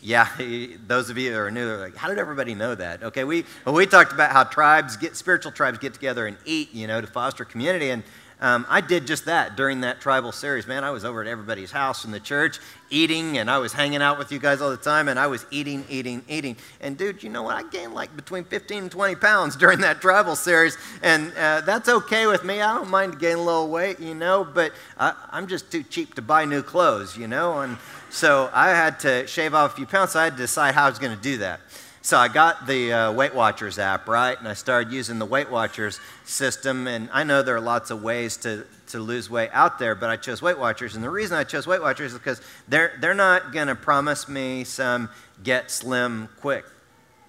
Yeah, 0.00 0.28
those 0.86 1.10
of 1.10 1.18
you 1.18 1.32
that 1.32 1.38
are 1.38 1.50
new 1.50 1.68
are 1.68 1.78
like, 1.78 1.96
how 1.96 2.08
did 2.08 2.18
everybody 2.18 2.54
know 2.54 2.74
that? 2.76 3.02
Okay, 3.02 3.24
we, 3.24 3.44
well, 3.64 3.74
we 3.74 3.86
talked 3.86 4.12
about 4.12 4.30
how 4.30 4.44
tribes 4.44 4.96
get, 4.96 5.16
spiritual 5.16 5.50
tribes 5.50 5.78
get 5.78 5.92
together 5.92 6.26
and 6.28 6.36
eat, 6.44 6.72
you 6.72 6.86
know, 6.86 7.00
to 7.00 7.06
foster 7.08 7.44
community. 7.44 7.90
And 7.90 8.04
um, 8.40 8.66
I 8.68 8.82
did 8.82 9.06
just 9.06 9.24
that 9.24 9.56
during 9.56 9.80
that 9.80 10.00
tribal 10.00 10.30
series. 10.30 10.66
Man, 10.66 10.84
I 10.84 10.90
was 10.90 11.04
over 11.04 11.22
at 11.22 11.26
everybody's 11.26 11.70
house 11.70 12.04
in 12.04 12.10
the 12.10 12.20
church 12.20 12.58
eating, 12.90 13.38
and 13.38 13.50
I 13.50 13.58
was 13.58 13.72
hanging 13.72 14.02
out 14.02 14.18
with 14.18 14.30
you 14.30 14.38
guys 14.38 14.60
all 14.60 14.70
the 14.70 14.76
time, 14.76 15.08
and 15.08 15.18
I 15.18 15.26
was 15.26 15.46
eating, 15.50 15.84
eating, 15.88 16.22
eating. 16.28 16.56
And 16.80 16.98
dude, 16.98 17.22
you 17.22 17.30
know 17.30 17.42
what? 17.42 17.56
I 17.56 17.68
gained 17.68 17.94
like 17.94 18.14
between 18.14 18.44
15 18.44 18.82
and 18.84 18.90
20 18.90 19.14
pounds 19.16 19.56
during 19.56 19.80
that 19.80 20.00
tribal 20.00 20.36
series, 20.36 20.76
and 21.02 21.32
uh, 21.36 21.62
that's 21.62 21.88
okay 21.88 22.26
with 22.26 22.44
me. 22.44 22.60
I 22.60 22.74
don't 22.74 22.90
mind 22.90 23.18
gaining 23.18 23.38
a 23.38 23.42
little 23.42 23.68
weight, 23.68 24.00
you 24.00 24.14
know, 24.14 24.44
but 24.44 24.72
I, 24.98 25.14
I'm 25.30 25.46
just 25.46 25.72
too 25.72 25.82
cheap 25.82 26.14
to 26.14 26.22
buy 26.22 26.44
new 26.44 26.62
clothes, 26.62 27.16
you 27.16 27.28
know. 27.28 27.60
And 27.60 27.78
so 28.10 28.50
I 28.52 28.68
had 28.68 29.00
to 29.00 29.26
shave 29.26 29.54
off 29.54 29.72
a 29.72 29.76
few 29.76 29.86
pounds. 29.86 30.12
So 30.12 30.20
I 30.20 30.24
had 30.24 30.34
to 30.34 30.42
decide 30.42 30.74
how 30.74 30.86
I 30.86 30.90
was 30.90 30.98
going 30.98 31.16
to 31.16 31.22
do 31.22 31.38
that. 31.38 31.60
So 32.06 32.16
I 32.16 32.28
got 32.28 32.68
the 32.68 32.92
uh, 32.92 33.12
Weight 33.12 33.34
Watchers 33.34 33.80
app, 33.80 34.06
right? 34.06 34.38
And 34.38 34.46
I 34.46 34.54
started 34.54 34.92
using 34.92 35.18
the 35.18 35.26
Weight 35.26 35.50
Watchers 35.50 35.98
system. 36.24 36.86
And 36.86 37.10
I 37.12 37.24
know 37.24 37.42
there 37.42 37.56
are 37.56 37.60
lots 37.60 37.90
of 37.90 38.00
ways 38.00 38.36
to, 38.36 38.64
to 38.90 39.00
lose 39.00 39.28
weight 39.28 39.50
out 39.52 39.80
there, 39.80 39.96
but 39.96 40.08
I 40.08 40.16
chose 40.16 40.40
Weight 40.40 40.56
Watchers. 40.56 40.94
And 40.94 41.02
the 41.02 41.10
reason 41.10 41.36
I 41.36 41.42
chose 41.42 41.66
Weight 41.66 41.82
Watchers 41.82 42.12
is 42.12 42.18
because 42.18 42.40
they're, 42.68 42.96
they're 43.00 43.12
not 43.12 43.52
going 43.52 43.66
to 43.66 43.74
promise 43.74 44.28
me 44.28 44.62
some 44.62 45.08
get 45.42 45.68
slim 45.68 46.28
quick 46.40 46.64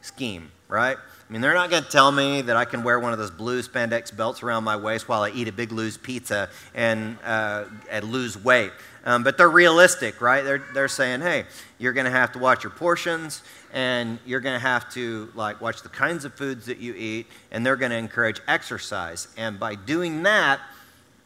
scheme, 0.02 0.52
right? 0.68 0.98
I 1.28 1.34
mean, 1.34 1.42
they're 1.42 1.56
not 1.56 1.72
going 1.72 1.84
to 1.84 1.90
tell 1.90 2.12
me 2.12 2.44
that 2.44 2.56
I 2.56 2.66
can 2.66 2.84
wear 2.84 3.00
one 3.00 3.12
of 3.12 3.18
those 3.18 3.32
blue 3.32 3.64
spandex 3.64 4.16
belts 4.16 4.44
around 4.44 4.64
my 4.64 4.76
waist 4.78 5.10
while 5.10 5.24
I 5.24 5.32
eat 5.32 5.48
a 5.48 5.52
Big 5.52 5.72
Lou's 5.72 5.98
pizza 5.98 6.50
and, 6.76 7.18
uh, 7.24 7.66
and 7.90 8.12
lose 8.12 8.42
weight. 8.42 8.74
Um, 9.08 9.24
but 9.24 9.38
they're 9.38 9.50
realistic, 9.50 10.20
right? 10.20 10.44
They're, 10.44 10.62
they're 10.74 10.90
saying, 10.90 11.22
hey, 11.22 11.46
you're 11.80 11.94
going 11.94 12.06
to 12.06 12.12
have 12.12 12.34
to 12.34 12.40
watch 12.40 12.66
your 12.66 12.72
portions 12.72 13.42
and 13.72 14.20
you're 14.26 14.42
going 14.42 14.54
to 14.54 14.60
have 14.68 14.92
to 14.96 15.32
like 15.34 15.62
watch 15.62 15.82
the 15.82 15.88
kinds 15.88 16.26
of 16.26 16.34
foods 16.34 16.66
that 16.66 16.80
you 16.80 16.94
eat 16.94 17.28
and 17.50 17.66
they're 17.66 17.78
going 17.78 17.92
to 17.92 17.98
encourage 17.98 18.42
exercise 18.50 19.30
and 19.38 19.60
by 19.60 19.76
doing 19.76 20.24
that 20.24 20.60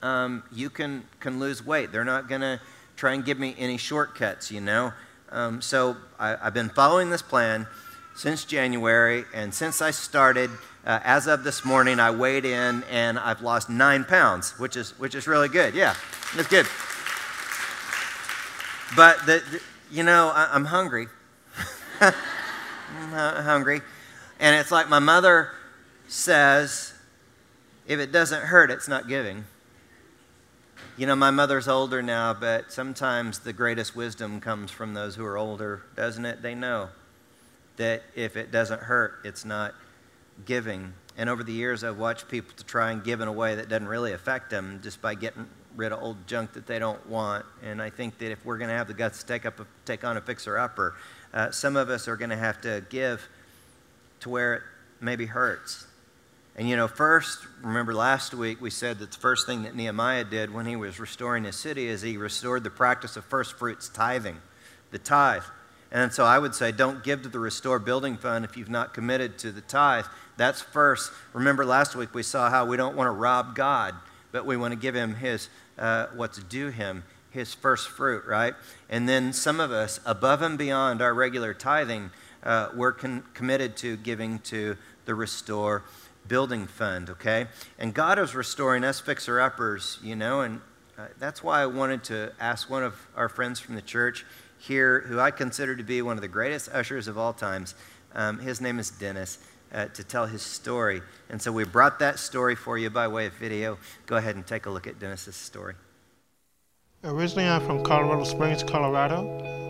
um, 0.04 0.44
you 0.52 0.70
can 0.70 1.04
can 1.20 1.39
lose 1.39 1.65
weight 1.65 1.91
they're 1.91 2.04
not 2.04 2.28
going 2.28 2.41
to 2.41 2.60
try 2.98 3.13
and 3.13 3.26
give 3.26 3.39
me 3.39 3.56
any 3.58 3.78
shortcuts 3.78 4.52
you 4.52 4.62
know 4.62 4.91
Um, 5.30 5.62
so 5.62 5.96
I, 6.20 6.36
have 6.36 6.54
been 6.54 6.70
following 6.70 7.10
this 7.10 7.22
plan 7.22 7.65
since 8.15 8.44
January, 8.44 9.24
and 9.34 9.54
since 9.54 9.82
I 9.82 9.91
started, 9.91 10.50
uh, 10.86 11.00
as 11.04 11.28
of 11.28 11.44
this 11.44 11.63
morning, 11.63 12.00
I 12.00 12.12
weighed 12.12 12.44
in 12.44 12.84
and 12.91 13.17
I've 13.17 13.41
lost 13.41 13.70
nine 13.70 14.04
pounds, 14.04 14.60
which 14.60 14.76
is, 14.76 14.91
which 15.00 15.15
is 15.15 15.28
really 15.28 15.48
good. 15.48 15.74
Yeah, 15.74 15.96
it's 16.36 16.50
good. 16.50 16.67
But, 18.95 19.25
the, 19.25 19.43
the 19.51 19.62
you 19.91 20.04
know, 20.04 20.32
I, 20.34 20.56
am 20.56 20.65
hungry. 20.65 21.08
I'm 22.01 23.43
hungry. 23.43 23.82
And 24.39 24.56
it's 24.56 24.71
like 24.71 24.89
my 24.89 24.99
mother 24.99 25.49
says, 26.08 26.93
if 27.88 27.99
it 27.99 28.12
doesn't 28.12 28.43
hurt, 28.43 28.71
it's 28.71 28.88
not 28.88 29.08
giving. 29.08 29.45
You 30.97 31.08
know, 31.08 31.15
my 31.15 31.32
mother's 31.32 31.67
older 31.67 32.01
now, 32.01 32.34
but 32.34 32.71
sometimes 32.71 33.39
the 33.39 33.54
greatest 33.54 33.95
wisdom 33.95 34.39
comes 34.39 34.71
from 34.71 34.93
those 34.93 35.15
who 35.15 35.25
are 35.25 35.38
older, 35.38 35.84
doesn't 35.95 36.25
it? 36.25 36.41
They 36.41 36.56
know 36.56 36.89
that 37.77 38.04
if 38.15 38.36
it 38.36 38.51
doesn't 38.51 38.82
hurt, 38.82 39.19
it's 39.23 39.45
not 39.45 39.73
giving. 40.45 40.93
And 41.17 41.30
over 41.30 41.43
the 41.43 41.54
years, 41.54 41.84
I've 41.84 41.97
watched 41.97 42.27
people 42.30 42.54
to 42.58 42.63
try 42.63 42.91
and 42.91 43.04
give 43.04 43.21
in 43.21 43.27
a 43.27 43.34
way 43.34 43.56
that 43.56 43.69
doesn't 43.69 43.88
really 43.88 44.13
affect 44.13 44.49
them 44.49 44.80
just 44.84 45.01
by 45.01 45.15
getting 45.15 45.47
rid 45.75 45.91
of 45.91 46.01
old 46.01 46.27
junk 46.27 46.53
that 46.53 46.67
they 46.67 46.79
don't 46.79 47.05
want. 47.07 47.45
And 47.63 47.81
I 47.81 47.89
think 47.89 48.17
that 48.19 48.31
if 48.31 48.45
we're 48.45 48.57
going 48.57 48.69
to 48.69 48.75
have 48.75 48.88
the 48.88 48.93
guts 48.93 49.19
to 49.21 49.25
take, 49.25 49.45
up 49.45 49.60
a, 49.60 49.67
take 49.86 50.03
on 50.03 50.17
a 50.17 50.21
fixer 50.21 50.57
upper, 50.57 50.95
uh, 51.34 51.51
some 51.51 51.75
of 51.75 51.89
us 51.89 52.07
are 52.07 52.17
going 52.17 52.29
to 52.29 52.38
have 52.38 52.62
to 52.62 52.84
give 52.89 53.27
to 54.21 54.29
where 54.29 54.53
it 54.55 54.62
maybe 54.99 55.25
hurts. 55.25 55.88
And 56.55 56.67
you 56.69 56.75
know, 56.75 56.88
first, 56.88 57.39
remember 57.62 57.93
last 57.93 58.34
week 58.34 58.62
we 58.62 58.69
said 58.69 58.99
that 58.99 59.12
the 59.12 59.17
first 59.17 59.47
thing 59.47 59.63
that 59.63 59.75
Nehemiah 59.75 60.25
did 60.25 60.53
when 60.53 60.65
he 60.65 60.75
was 60.75 60.99
restoring 60.99 61.45
his 61.45 61.55
city 61.55 61.88
is 61.88 62.01
he 62.01 62.17
restored 62.17 62.63
the 62.63 62.69
practice 62.69 63.15
of 63.15 63.23
first 63.25 63.53
fruits 63.57 63.88
tithing, 63.89 64.38
the 64.91 64.99
tithe. 64.99 65.43
And 65.91 66.13
so 66.13 66.25
I 66.25 66.39
would 66.39 66.53
say 66.53 66.71
don't 66.71 67.03
give 67.03 67.21
to 67.23 67.29
the 67.29 67.39
Restore 67.39 67.79
Building 67.79 68.17
Fund 68.17 68.45
if 68.45 68.55
you've 68.55 68.69
not 68.69 68.93
committed 68.93 69.38
to 69.39 69.51
the 69.51 69.62
tithe. 69.62 70.05
That's 70.38 70.62
first. 70.62 71.12
Remember 71.34 71.65
last 71.65 71.95
week 71.95 72.13
we 72.13 72.23
saw 72.23 72.49
how 72.49 72.65
we 72.65 72.77
don't 72.77 72.95
want 72.95 73.07
to 73.07 73.12
rob 73.12 73.55
God, 73.55 73.95
but 74.32 74.46
we 74.46 74.58
want 74.58 74.74
to 74.74 74.80
give 74.80 74.96
him 74.96 75.15
his, 75.15 75.50
uh, 75.78 76.08
what's 76.15 76.41
due 76.44 76.70
him, 76.70 77.04
his 77.32 77.54
first 77.54 77.89
fruit, 77.89 78.26
right? 78.26 78.54
And 78.89 79.08
then 79.08 79.34
some 79.34 79.60
of 79.60 79.72
us, 79.72 80.00
above 80.06 80.41
and 80.41 80.58
beyond 80.58 81.02
our 81.02 81.13
regular 81.13 81.54
tithing, 81.54 82.12
uh, 82.44 82.70
we're 82.76 82.94
con- 82.94 83.24
committed 83.34 83.78
to 83.78 83.98
giving 83.98 84.39
to 84.39 84.78
the 85.06 85.15
Restore 85.15 85.84
Building 86.28 86.67
Fund, 86.67 87.10
okay? 87.10 87.48
And 87.80 87.94
God 87.94 88.20
is 88.20 88.36
restoring 88.36 88.84
us 88.84 89.00
fixer 89.00 89.39
uppers, 89.39 90.00
you 90.04 90.15
know, 90.15 90.41
and 90.41 90.62
uh, 90.98 91.08
that's 91.20 91.44
why 91.44 91.62
I 91.62 91.65
wanted 91.65 92.04
to 92.06 92.32
ask 92.39 92.70
one 92.70 92.84
of 92.84 92.96
our 93.15 93.30
friends 93.30 93.60
from 93.60 93.76
the 93.76 93.82
church 93.82 94.26
here, 94.60 95.02
who 95.02 95.20
I 95.20 95.32
consider 95.32 95.76
to 95.76 95.84
be 95.84 96.02
one 96.02 96.17
of 96.17 96.22
the 96.22 96.28
greatest 96.28 96.70
ushers 96.70 97.08
of 97.08 97.17
all 97.17 97.34
times. 97.34 97.74
Um, 98.13 98.39
his 98.39 98.62
name 98.62 98.78
is 98.78 98.91
Dennis. 98.91 99.39
Uh, 99.73 99.86
to 99.86 100.03
tell 100.03 100.25
his 100.25 100.41
story. 100.41 101.01
And 101.29 101.41
so 101.41 101.49
we 101.49 101.63
brought 101.63 101.99
that 101.99 102.19
story 102.19 102.55
for 102.55 102.77
you 102.77 102.89
by 102.89 103.07
way 103.07 103.27
of 103.27 103.34
video. 103.36 103.77
Go 104.05 104.17
ahead 104.17 104.36
and 104.36 104.45
take 104.45 104.65
a 104.65 104.69
look 104.69 104.86
at 104.86 104.99
Dennis's 104.99 105.38
story. 105.38 105.75
Originally, 107.05 107.47
I'm 107.47 107.65
from 107.65 107.81
Colorado 107.81 108.25
Springs, 108.25 108.63
Colorado. 108.63 109.23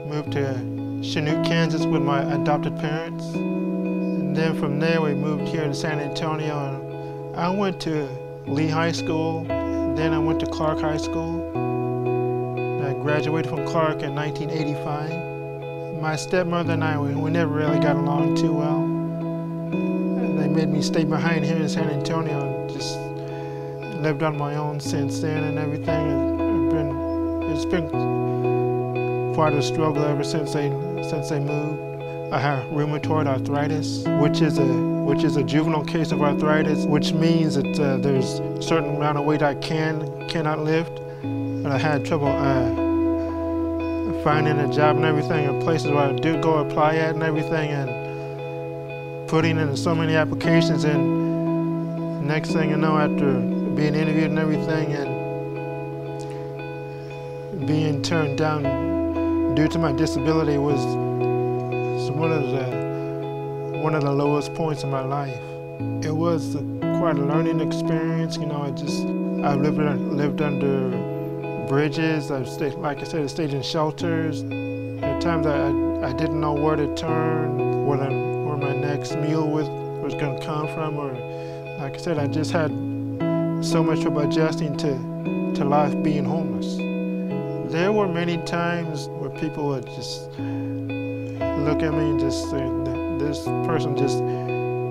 Moved 0.07 0.31
to 0.31 0.55
Chanute, 1.03 1.45
Kansas 1.45 1.85
with 1.85 2.01
my 2.01 2.23
adopted 2.33 2.77
parents. 2.79 3.23
And 3.35 4.35
then 4.35 4.59
from 4.59 4.79
there, 4.79 5.01
we 5.01 5.13
moved 5.13 5.47
here 5.47 5.65
to 5.65 5.73
San 5.73 5.99
Antonio. 5.99 6.57
And 6.57 7.35
I 7.35 7.49
went 7.49 7.79
to 7.81 8.09
Lee 8.47 8.67
High 8.67 8.91
School. 8.91 9.43
Then 9.43 10.13
I 10.13 10.19
went 10.19 10.39
to 10.39 10.47
Clark 10.47 10.81
High 10.81 10.97
School. 10.97 11.47
I 12.83 12.93
graduated 13.01 13.51
from 13.51 13.67
Clark 13.67 14.01
in 14.01 14.15
1985. 14.15 16.01
My 16.01 16.15
stepmother 16.15 16.73
and 16.73 16.83
I, 16.83 16.99
we, 16.99 17.13
we 17.13 17.29
never 17.29 17.53
really 17.53 17.79
got 17.79 17.95
along 17.95 18.35
too 18.35 18.51
well. 18.51 18.80
And 20.51 20.59
made 20.59 20.69
me 20.69 20.81
stay 20.81 21.05
behind 21.05 21.45
here 21.45 21.55
in 21.55 21.69
San 21.69 21.89
Antonio 21.89 22.41
and 22.41 22.69
just 22.69 22.99
lived 24.01 24.21
on 24.21 24.37
my 24.37 24.57
own 24.57 24.81
since 24.81 25.21
then 25.21 25.45
and 25.45 25.57
everything. 25.57 26.09
It's 26.43 26.73
been, 26.73 26.91
it's 27.43 27.65
been 27.65 29.33
quite 29.33 29.53
a 29.53 29.61
struggle 29.61 30.03
ever 30.03 30.25
since 30.25 30.51
they, 30.51 30.67
since 31.09 31.29
they 31.29 31.39
moved. 31.39 32.03
I 32.33 32.39
have 32.39 32.65
rheumatoid 32.65 33.27
arthritis, 33.27 34.03
which 34.19 34.41
is 34.41 34.57
a 34.57 34.65
which 35.05 35.23
is 35.23 35.37
a 35.37 35.43
juvenile 35.43 35.85
case 35.85 36.11
of 36.11 36.21
arthritis, 36.21 36.83
which 36.85 37.13
means 37.13 37.55
that 37.55 37.79
uh, 37.79 37.95
there's 37.95 38.39
a 38.39 38.61
certain 38.61 38.97
amount 38.97 39.19
of 39.19 39.23
weight 39.23 39.41
I 39.41 39.55
can 39.55 40.27
cannot 40.27 40.59
lift. 40.59 40.99
But 41.63 41.71
I 41.71 41.77
had 41.77 42.03
trouble 42.03 42.27
uh, 42.27 42.75
finding 44.21 44.59
a 44.59 44.67
job 44.73 44.97
and 44.97 45.05
everything 45.05 45.45
in 45.45 45.61
places 45.61 45.91
where 45.91 46.09
I 46.09 46.11
did 46.11 46.41
go 46.41 46.57
apply 46.57 46.97
at 46.97 47.15
and 47.15 47.23
everything 47.23 47.69
and 47.69 48.00
putting 49.31 49.57
in 49.57 49.77
so 49.77 49.95
many 49.95 50.13
applications 50.17 50.83
and 50.83 52.27
next 52.27 52.51
thing 52.51 52.69
you 52.69 52.75
know 52.75 52.97
after 52.97 53.39
being 53.77 53.95
interviewed 53.95 54.29
and 54.29 54.37
everything 54.37 54.91
and 54.91 55.09
being 57.65 58.01
turned 58.01 58.37
down 58.37 58.61
due 59.55 59.69
to 59.69 59.79
my 59.79 59.93
disability 59.93 60.57
was 60.57 60.83
one 62.09 62.33
of 62.33 62.43
the 62.51 63.79
one 63.79 63.95
of 63.95 64.03
the 64.03 64.11
lowest 64.11 64.53
points 64.53 64.83
in 64.83 64.91
my 64.91 64.99
life. 64.99 65.39
It 66.03 66.11
was 66.13 66.57
quite 66.99 67.15
a 67.15 67.23
learning 67.23 67.61
experience, 67.61 68.35
you 68.35 68.47
know, 68.47 68.63
I 68.63 68.71
just 68.71 69.05
I've 69.45 69.61
lived 69.61 69.77
lived 70.11 70.41
under 70.41 70.89
bridges. 71.69 72.31
I've 72.31 72.49
stayed, 72.49 72.73
like 72.73 72.99
I 72.99 73.03
said, 73.05 73.23
I 73.23 73.27
stayed 73.27 73.53
in 73.53 73.61
shelters. 73.61 74.43
At 75.01 75.21
times 75.21 75.47
I, 75.47 75.69
I, 76.05 76.11
didn't 76.11 76.41
know 76.41 76.53
where 76.53 76.75
to 76.75 76.93
turn, 76.95 77.87
where 77.87 77.97
my 77.97 78.30
next 79.01 79.15
meal 79.15 79.49
was, 79.49 79.67
was 80.03 80.13
going 80.13 80.39
to 80.39 80.45
come 80.45 80.67
from, 80.75 80.95
or 80.95 81.11
like 81.79 81.95
I 81.95 81.97
said, 81.97 82.19
I 82.19 82.27
just 82.27 82.51
had 82.51 82.69
so 83.65 83.83
much 83.83 84.01
trouble 84.01 84.21
adjusting 84.21 84.77
to, 84.77 85.53
to 85.55 85.65
life 85.65 86.03
being 86.03 86.23
homeless. 86.23 86.77
There 87.71 87.91
were 87.91 88.07
many 88.07 88.37
times 88.45 89.07
where 89.07 89.31
people 89.31 89.69
would 89.69 89.87
just 89.87 90.29
look 90.37 91.81
at 91.81 91.91
me 91.95 92.11
and 92.11 92.19
just 92.19 92.47
say, 92.51 92.61
this 93.17 93.43
person 93.65 93.97
just 93.97 94.19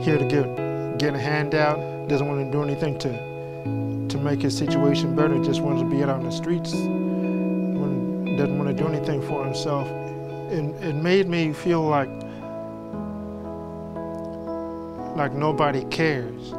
here 0.04 0.18
to 0.18 0.26
get, 0.26 0.98
get 0.98 1.14
a 1.14 1.18
handout, 1.18 2.08
doesn't 2.08 2.26
want 2.26 2.44
to 2.44 2.50
do 2.50 2.64
anything 2.64 2.98
to 2.98 3.30
to 4.08 4.18
make 4.18 4.42
his 4.42 4.58
situation 4.58 5.14
better, 5.14 5.40
just 5.44 5.60
wants 5.60 5.82
to 5.82 5.88
be 5.88 6.02
out 6.02 6.08
on 6.08 6.24
the 6.24 6.32
streets, 6.32 6.72
doesn't 6.72 8.58
want 8.58 8.66
to 8.66 8.74
do 8.74 8.88
anything 8.88 9.22
for 9.22 9.44
himself. 9.44 9.86
It, 10.50 10.64
it 10.82 10.96
made 10.96 11.28
me 11.28 11.52
feel 11.52 11.82
like 11.86 12.08
like 15.16 15.32
nobody 15.32 15.84
cares. 15.84 16.50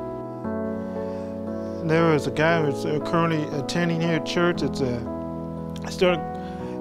There 1.88 2.12
was 2.12 2.28
a 2.28 2.32
guy 2.32 2.62
who's 2.62 2.86
uh, 2.86 3.00
currently 3.06 3.44
attending 3.58 4.02
here 4.02 4.16
at 4.16 4.26
church. 4.26 4.62
It's 4.62 4.82
a, 4.82 4.98
I 5.84 5.90
started, 5.90 6.22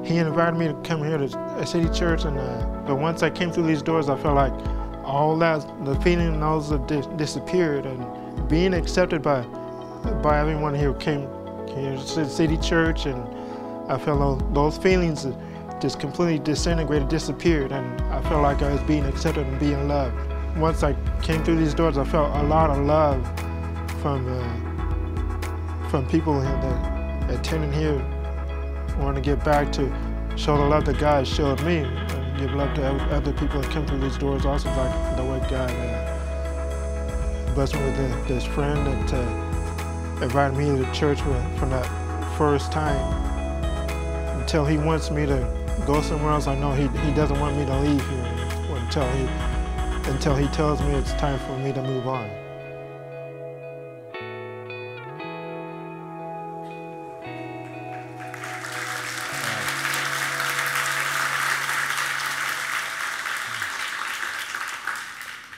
he 0.05 0.17
invited 0.19 0.59
me 0.59 0.69
to 0.69 0.75
come 0.83 1.03
here 1.03 1.17
to 1.19 1.39
a 1.59 1.67
city 1.67 1.89
church, 1.89 2.25
and 2.25 2.39
uh, 2.39 2.83
but 2.87 2.97
once 2.97 3.23
I 3.23 3.31
came 3.31 3.51
through 3.51 3.67
these 3.67 3.83
doors, 3.83 4.09
I 4.09 4.17
felt 4.21 4.37
like 4.37 4.53
all 5.05 5.37
that, 5.39 5.67
the 5.85 5.99
feeling, 6.01 6.39
those 6.39 6.71
dis- 6.87 7.07
disappeared, 7.17 7.87
and 7.87 8.49
being 8.49 8.75
accepted 8.75 9.23
by 9.23 9.43
by 10.23 10.39
everyone 10.39 10.75
here 10.75 10.95
came 10.95 11.29
here 11.69 11.97
to 11.97 12.29
city 12.29 12.57
church, 12.59 13.07
and 13.07 13.23
I 13.91 13.99
felt 13.99 14.55
those 14.55 14.77
feelings 14.79 15.27
just 15.81 15.99
completely 15.99 16.39
disintegrated, 16.39 17.09
disappeared, 17.09 17.73
and 17.73 18.01
I 18.03 18.21
felt 18.23 18.43
like 18.43 18.63
I 18.63 18.73
was 18.73 18.83
being 18.83 19.05
accepted 19.07 19.47
and 19.47 19.59
being 19.59 19.89
loved. 19.89 20.30
Once 20.57 20.83
I 20.83 20.95
came 21.23 21.43
through 21.45 21.57
these 21.57 21.75
doors, 21.75 21.99
I 21.99 22.05
felt 22.05 22.35
a 22.37 22.43
lot 22.43 22.71
of 22.71 22.79
love 22.79 23.25
from 24.01 24.27
uh, 24.29 25.89
from 25.89 26.07
people 26.09 26.41
that 26.41 27.31
attending 27.31 27.73
here, 27.73 27.99
want 28.99 29.17
to 29.17 29.23
get 29.23 29.45
back 29.45 29.73
to 29.73 29.93
show 30.37 30.57
the 30.57 30.65
love 30.65 30.85
that 30.85 30.99
God 30.99 31.27
showed 31.27 31.63
me, 31.63 31.79
and 31.79 32.39
give 32.39 32.53
love 32.55 32.75
to 32.75 32.85
other 32.85 33.33
people 33.33 33.61
that 33.61 33.71
come 33.71 33.87
through 33.87 34.01
these 34.01 34.19
doors, 34.19 34.45
also 34.45 34.69
like 34.71 35.17
the 35.17 35.25
way 35.25 35.39
God 35.51 35.71
uh, 35.71 37.55
blessed 37.55 37.75
me 37.75 37.85
with 37.85 38.29
this 38.29 38.45
friend 38.45 38.87
that. 38.87 39.15
Uh, 39.15 39.47
invited 40.23 40.57
me 40.57 40.67
to 40.67 40.93
church 40.93 41.21
from 41.21 41.71
that 41.71 41.87
first 42.37 42.71
time 42.71 43.01
until 44.39 44.67
he 44.67 44.77
wants 44.77 45.11
me 45.11 45.25
to 45.25 45.39
go 45.87 46.03
somewhere 46.03 46.33
else. 46.33 46.47
I 46.47 46.55
know 46.59 46.73
he, 46.73 46.89
he 47.07 47.13
doesn't 47.15 47.39
want 47.41 47.57
me 47.57 47.65
to 47.65 47.81
leave 47.81 48.07
here 48.09 48.77
until 48.77 49.11
he, 49.13 49.25
until 50.07 50.35
he 50.35 50.47
tells 50.49 50.81
me 50.83 50.95
it's 50.95 51.13
time 51.15 51.39
for 51.41 51.57
me 51.59 51.73
to 51.73 51.83
move 51.83 52.07
on. 52.07 52.31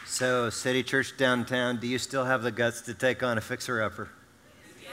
So, 0.04 0.50
City 0.50 0.82
Church 0.82 1.16
downtown, 1.16 1.78
do 1.78 1.86
you 1.86 1.98
still 1.98 2.24
have 2.24 2.42
the 2.42 2.52
guts 2.52 2.82
to 2.82 2.94
take 2.94 3.22
on 3.22 3.38
a 3.38 3.40
fixer 3.40 3.82
upper? 3.82 4.08
Yes. 4.80 4.92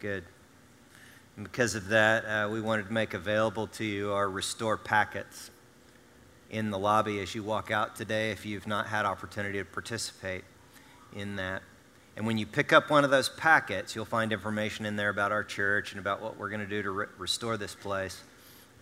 Good. 0.00 0.24
And 1.36 1.44
because 1.44 1.74
of 1.74 1.88
that, 1.88 2.24
uh, 2.24 2.48
we 2.48 2.60
wanted 2.60 2.86
to 2.86 2.92
make 2.92 3.12
available 3.12 3.66
to 3.66 3.84
you 3.84 4.12
our 4.12 4.30
Restore 4.30 4.78
packets 4.78 5.50
in 6.54 6.70
the 6.70 6.78
lobby 6.78 7.18
as 7.18 7.34
you 7.34 7.42
walk 7.42 7.72
out 7.72 7.96
today 7.96 8.30
if 8.30 8.46
you've 8.46 8.68
not 8.68 8.86
had 8.86 9.04
opportunity 9.04 9.58
to 9.58 9.64
participate 9.64 10.44
in 11.12 11.34
that. 11.34 11.62
And 12.16 12.28
when 12.28 12.38
you 12.38 12.46
pick 12.46 12.72
up 12.72 12.90
one 12.90 13.02
of 13.02 13.10
those 13.10 13.28
packets, 13.28 13.96
you'll 13.96 14.04
find 14.04 14.32
information 14.32 14.86
in 14.86 14.94
there 14.94 15.08
about 15.08 15.32
our 15.32 15.42
church 15.42 15.90
and 15.90 15.98
about 15.98 16.22
what 16.22 16.38
we're 16.38 16.50
going 16.50 16.60
to 16.60 16.66
do 16.66 16.80
to 16.80 16.90
re- 16.92 17.06
restore 17.18 17.56
this 17.56 17.74
place. 17.74 18.22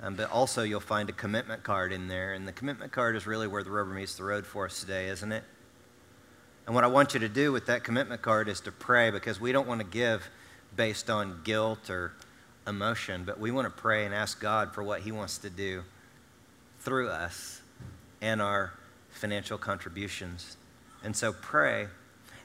Um, 0.02 0.16
but 0.16 0.30
also, 0.30 0.62
you'll 0.62 0.80
find 0.80 1.08
a 1.08 1.14
commitment 1.14 1.62
card 1.62 1.94
in 1.94 2.08
there. 2.08 2.34
And 2.34 2.46
the 2.46 2.52
commitment 2.52 2.92
card 2.92 3.16
is 3.16 3.26
really 3.26 3.46
where 3.46 3.62
the 3.62 3.70
rubber 3.70 3.94
meets 3.94 4.16
the 4.16 4.24
road 4.24 4.44
for 4.44 4.66
us 4.66 4.80
today, 4.80 5.08
isn't 5.08 5.32
it? 5.32 5.44
And 6.66 6.74
what 6.74 6.84
I 6.84 6.88
want 6.88 7.14
you 7.14 7.20
to 7.20 7.28
do 7.28 7.52
with 7.52 7.64
that 7.66 7.84
commitment 7.84 8.20
card 8.20 8.48
is 8.48 8.60
to 8.60 8.72
pray 8.72 9.10
because 9.10 9.40
we 9.40 9.50
don't 9.50 9.66
want 9.66 9.80
to 9.80 9.86
give 9.86 10.28
based 10.76 11.08
on 11.08 11.40
guilt 11.42 11.88
or 11.88 12.12
emotion, 12.66 13.24
but 13.24 13.40
we 13.40 13.50
want 13.50 13.64
to 13.64 13.82
pray 13.82 14.04
and 14.04 14.14
ask 14.14 14.38
God 14.38 14.74
for 14.74 14.82
what 14.82 15.00
He 15.00 15.10
wants 15.10 15.38
to 15.38 15.48
do 15.48 15.84
through 16.80 17.08
us 17.08 17.61
and 18.22 18.40
our 18.40 18.72
financial 19.10 19.58
contributions. 19.58 20.56
And 21.04 21.14
so 21.14 21.34
pray 21.34 21.88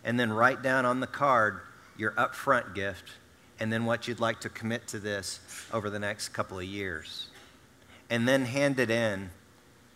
and 0.04 0.20
then 0.20 0.34
write 0.34 0.62
down 0.62 0.86
on 0.86 1.00
the 1.00 1.08
card 1.08 1.62
your 1.96 2.12
upfront 2.12 2.76
gift 2.76 3.12
and 3.60 3.72
then 3.72 3.86
what 3.86 4.08
you'd 4.08 4.20
like 4.20 4.42
to 4.42 4.50
commit 4.50 4.88
to 4.88 5.00
this 5.00 5.40
over 5.72 5.90
the 5.90 6.00
next 6.00 6.30
couple 6.30 6.60
of 6.60 6.66
years. 6.66 7.28
And 8.10 8.28
then 8.28 8.46
hand 8.46 8.80
it 8.80 8.90
in. 8.90 9.30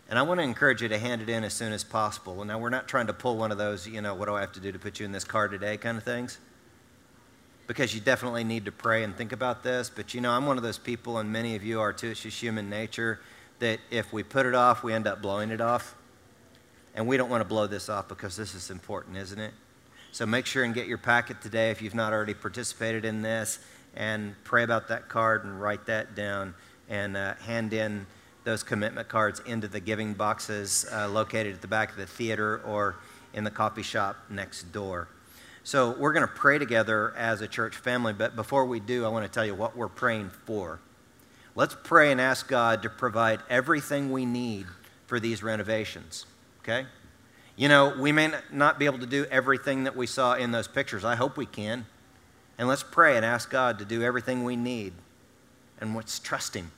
And 0.10 0.20
I 0.20 0.24
want 0.24 0.40
to 0.40 0.44
encourage 0.44 0.82
you 0.82 0.90
to 0.90 0.98
hand 0.98 1.22
it 1.22 1.30
in 1.30 1.44
as 1.44 1.54
soon 1.54 1.72
as 1.72 1.84
possible. 1.84 2.44
Now, 2.44 2.60
we're 2.60 2.70
not 2.70 2.88
trying 2.88 3.08
to 3.08 3.14
pull 3.14 3.38
one 3.38 3.52
of 3.52 3.58
those, 3.58 3.88
you 3.88 4.02
know, 4.02 4.14
what 4.14 4.26
do 4.28 4.36
I 4.36 4.42
have 4.42 4.52
to 4.54 4.60
do 4.60 4.72
to 4.72 4.80
put 4.80 5.00
you 5.00 5.06
in 5.06 5.12
this 5.12 5.24
car 5.24 5.48
today 5.48 5.78
kind 5.78 5.98
of 5.98 6.04
things. 6.04 6.38
Because 7.68 7.96
you 7.96 8.02
definitely 8.02 8.44
need 8.44 8.66
to 8.66 8.72
pray 8.72 9.04
and 9.04 9.16
think 9.16 9.32
about 9.32 9.64
this. 9.64 9.90
But, 9.90 10.14
you 10.14 10.20
know, 10.20 10.32
I'm 10.32 10.46
one 10.46 10.58
of 10.58 10.64
those 10.64 10.78
people, 10.78 11.20
and 11.20 11.32
many 11.32 11.56
of 11.56 11.64
you 11.64 11.80
are 11.80 11.94
too. 11.94 12.10
It's 12.10 12.24
just 12.24 12.42
human 12.42 12.70
nature 12.70 13.20
that 13.62 13.80
if 13.92 14.12
we 14.12 14.24
put 14.24 14.46
it 14.46 14.56
off, 14.56 14.84
we 14.84 14.92
end 14.92 15.08
up 15.08 15.22
blowing 15.22 15.52
it 15.52 15.62
off. 15.62 15.96
And 16.94 17.08
we 17.08 17.16
don't 17.16 17.30
want 17.30 17.42
to 17.42 17.48
blow 17.48 17.68
this 17.68 17.88
off 17.88 18.10
because 18.10 18.36
this 18.36 18.54
is 18.54 18.70
important, 18.70 19.16
isn't 19.16 19.40
it? 19.40 19.54
So 20.12 20.26
make 20.26 20.46
sure 20.46 20.64
and 20.64 20.74
get 20.74 20.88
your 20.88 20.98
packet 20.98 21.42
today 21.42 21.72
if 21.72 21.82
you've 21.82 21.96
not 21.96 22.12
already 22.12 22.34
participated 22.34 23.06
in 23.06 23.22
this 23.22 23.60
and 23.96 24.36
pray 24.44 24.64
about 24.64 24.90
that 24.90 25.08
card 25.08 25.46
and 25.46 25.62
write 25.62 25.86
that 25.86 26.16
down 26.16 26.54
and 26.90 27.16
uh, 27.16 27.36
hand 27.36 27.72
in 27.72 28.06
those 28.44 28.64
commitment 28.64 29.08
cards 29.08 29.42
into 29.46 29.68
the 29.68 29.80
giving 29.80 30.14
boxes 30.16 30.86
uh, 30.92 31.08
located 31.08 31.54
at 31.54 31.62
the 31.62 31.68
back 31.68 31.92
of 31.92 31.98
the 31.98 32.08
theater 32.08 32.62
or 32.66 32.98
in 33.34 33.44
the 33.44 33.52
coffee 33.52 33.84
shop 33.84 34.18
next 34.30 34.64
door. 34.74 35.08
So 35.64 35.92
we're 35.92 36.14
going 36.14 36.28
to 36.28 36.34
pray 36.34 36.58
together 36.58 37.14
as 37.16 37.42
a 37.42 37.48
church 37.48 37.78
family, 37.78 38.14
but 38.14 38.36
before 38.36 38.66
we 38.66 38.80
do, 38.80 39.06
I 39.06 39.10
want 39.10 39.26
to 39.26 39.32
tell 39.32 39.46
you 39.46 39.54
what 39.54 39.78
we're 39.78 39.88
praying 39.88 40.32
for. 40.46 40.80
Let's 41.56 41.76
pray 41.84 42.12
and 42.12 42.22
ask 42.22 42.48
God 42.48 42.84
to 42.84 42.90
provide 42.90 43.42
everything 43.50 44.12
we 44.12 44.26
need 44.26 44.68
for 45.06 45.20
these 45.20 45.44
renovations, 45.44 46.26
okay? 46.62 46.86
You 47.58 47.68
know, 47.68 47.94
we 48.00 48.12
may 48.14 48.32
not 48.52 48.80
be 48.80 48.86
able 48.86 49.00
to 49.00 49.06
do 49.06 49.26
everything 49.26 49.84
that 49.84 49.96
we 49.96 50.08
saw 50.08 50.36
in 50.36 50.52
those 50.52 50.68
pictures. 50.68 51.04
I 51.04 51.16
hope 51.16 51.36
we 51.36 51.46
can. 51.46 51.86
And 52.58 52.68
let's 52.68 52.84
pray 52.84 53.18
and 53.18 53.26
ask 53.26 53.50
God 53.50 53.80
to 53.80 53.86
do 53.86 54.02
everything 54.02 54.44
we 54.44 54.56
need. 54.56 54.94
And 55.80 55.96
let's 55.96 56.20
trust 56.20 56.56
Him 56.56 56.72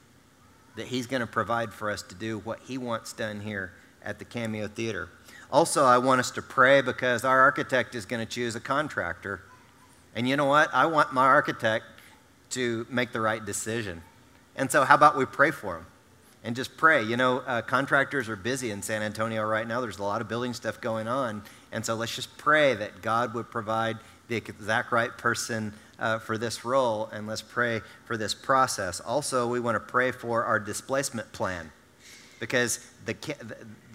that 0.76 0.88
He's 0.88 1.06
going 1.06 1.22
to 1.22 1.28
provide 1.28 1.72
for 1.72 1.92
us 1.92 2.02
to 2.04 2.16
do 2.16 2.40
what 2.40 2.60
He 2.66 2.78
wants 2.78 3.14
done 3.14 3.42
here 3.42 3.74
at 4.04 4.18
the 4.18 4.26
Cameo 4.26 4.68
Theater. 4.68 5.10
Also, 5.52 5.84
I 5.86 6.00
want 6.00 6.20
us 6.20 6.32
to 6.32 6.42
pray 6.42 6.82
because 6.82 7.24
our 7.24 7.42
architect 7.42 7.94
is 7.94 8.06
going 8.06 8.26
to 8.26 8.32
choose 8.32 8.56
a 8.56 8.60
contractor. 8.60 9.42
And 10.16 10.28
you 10.28 10.36
know 10.36 10.46
what? 10.46 10.74
I 10.74 10.88
want 10.88 11.14
my 11.14 11.26
architect 11.26 11.86
to 12.52 12.88
make 12.90 13.12
the 13.12 13.22
right 13.22 13.44
decision. 13.44 14.02
And 14.56 14.72
so, 14.72 14.84
how 14.84 14.96
about 14.96 15.18
we 15.18 15.26
pray 15.26 15.52
for 15.52 15.76
them? 15.76 15.86
and 16.44 16.56
just 16.56 16.76
pray. 16.78 17.02
You 17.04 17.18
know, 17.18 17.40
uh, 17.40 17.62
contractors 17.62 18.28
are 18.30 18.36
busy 18.36 18.72
in 18.72 18.82
San 18.82 19.02
Antonio 19.02 19.44
right 19.46 19.68
now. 19.68 19.82
There's 19.82 20.00
a 20.00 20.04
lot 20.04 20.22
of 20.22 20.28
building 20.28 20.54
stuff 20.54 20.82
going 20.82 21.08
on. 21.08 21.42
And 21.72 21.86
so 21.86 21.96
let's 21.96 22.16
just 22.16 22.38
pray 22.38 22.76
that 22.76 23.02
God 23.02 23.34
would 23.34 23.50
provide 23.50 23.98
the 24.28 24.36
exact 24.36 24.92
right 24.92 25.18
person 25.18 25.74
uh, 26.00 26.20
for 26.20 26.38
this 26.38 26.66
role, 26.66 27.08
and 27.14 27.28
let's 27.28 27.42
pray 27.42 27.82
for 28.06 28.18
this 28.18 28.34
process. 28.34 29.00
Also, 29.00 29.48
we 29.48 29.60
want 29.60 29.76
to 29.76 29.80
pray 29.80 30.12
for 30.12 30.44
our 30.44 30.60
displacement 30.60 31.32
plan 31.32 31.72
because 32.40 32.80
the, 33.06 33.16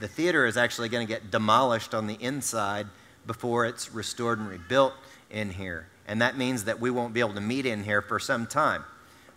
the 0.00 0.08
theater 0.08 0.46
is 0.46 0.56
actually 0.56 0.88
going 0.88 1.06
to 1.06 1.12
get 1.12 1.30
demolished 1.30 1.94
on 1.94 2.06
the 2.06 2.14
inside 2.14 2.86
before 3.26 3.66
it's 3.66 3.92
restored 3.92 4.38
and 4.38 4.48
rebuilt 4.48 4.94
in 5.30 5.50
here. 5.50 5.86
And 6.06 6.22
that 6.22 6.38
means 6.38 6.64
that 6.64 6.80
we 6.80 6.90
won't 6.90 7.12
be 7.12 7.20
able 7.20 7.34
to 7.34 7.42
meet 7.42 7.66
in 7.66 7.84
here 7.84 8.00
for 8.00 8.18
some 8.18 8.46
time. 8.46 8.84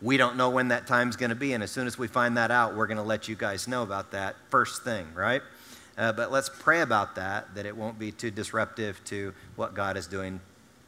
We 0.01 0.17
don't 0.17 0.35
know 0.35 0.49
when 0.49 0.69
that 0.69 0.87
time's 0.87 1.15
going 1.15 1.29
to 1.29 1.35
be, 1.35 1.53
and 1.53 1.63
as 1.63 1.69
soon 1.71 1.85
as 1.85 1.97
we 1.97 2.07
find 2.07 2.37
that 2.37 2.49
out, 2.49 2.75
we're 2.75 2.87
going 2.87 2.97
to 2.97 3.03
let 3.03 3.27
you 3.27 3.35
guys 3.35 3.67
know 3.67 3.83
about 3.83 4.11
that 4.11 4.35
first 4.49 4.83
thing, 4.83 5.13
right? 5.13 5.41
Uh, 5.97 6.11
but 6.11 6.31
let's 6.31 6.49
pray 6.49 6.81
about 6.81 7.15
that, 7.15 7.53
that 7.53 7.65
it 7.65 7.75
won't 7.75 7.99
be 7.99 8.11
too 8.11 8.31
disruptive 8.31 8.99
to 9.05 9.33
what 9.55 9.75
God 9.75 9.97
is 9.97 10.07
doing 10.07 10.39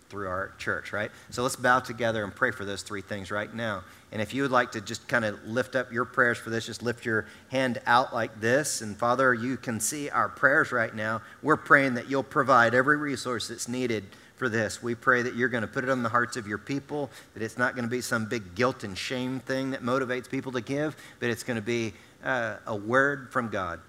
through 0.10 0.28
our 0.28 0.52
church, 0.60 0.93
right? 0.93 1.12
So 1.32 1.41
let's 1.41 1.56
bow 1.56 1.80
together 1.80 2.23
and 2.23 2.34
pray 2.34 2.52
for 2.52 2.65
those 2.65 2.84
three 2.84 3.02
things 3.02 3.32
right 3.32 3.54
now. 3.54 3.84
And 4.12 4.21
if 4.21 4.34
you 4.34 4.43
would 4.43 4.52
like 4.52 4.71
to 4.73 4.82
just 4.82 5.08
kind 5.08 5.26
of 5.26 5.43
lift 5.43 5.76
up 5.76 5.91
your 5.91 6.06
prayers 6.06 6.38
for 6.38 6.52
this, 6.52 6.67
just 6.67 6.84
lift 6.84 7.04
your 7.04 7.26
hand 7.49 7.82
out 7.88 8.13
like 8.13 8.39
this. 8.39 8.82
And 8.82 8.95
Father, 8.95 9.34
you 9.34 9.58
can 9.58 9.80
see 9.80 10.12
our 10.12 10.30
prayers 10.30 10.71
right 10.71 10.93
now. 10.93 11.23
We're 11.41 11.58
praying 11.58 11.95
that 11.95 12.12
you'll 12.12 12.21
provide 12.21 12.76
every 12.76 12.97
resource 12.97 13.47
that's 13.47 13.67
needed 13.67 14.04
for 14.35 14.49
this. 14.49 14.81
We 14.81 14.95
pray 14.95 15.21
that 15.21 15.35
you're 15.35 15.49
going 15.49 15.61
to 15.61 15.67
put 15.67 15.83
it 15.83 15.89
on 15.89 16.03
the 16.03 16.09
hearts 16.09 16.37
of 16.37 16.47
your 16.47 16.57
people, 16.57 17.09
that 17.33 17.43
it's 17.43 17.57
not 17.57 17.75
going 17.75 17.85
to 17.85 17.91
be 17.91 18.01
some 18.01 18.25
big 18.25 18.55
guilt 18.55 18.83
and 18.83 18.97
shame 18.97 19.39
thing 19.39 19.71
that 19.71 19.83
motivates 19.83 20.29
people 20.29 20.51
to 20.53 20.61
give, 20.61 20.95
but 21.19 21.29
it's 21.29 21.43
going 21.43 21.55
to 21.55 21.61
be 21.61 21.93
uh, 22.23 22.57
a 22.65 22.75
word 22.75 23.31
from 23.31 23.49
God. 23.49 23.79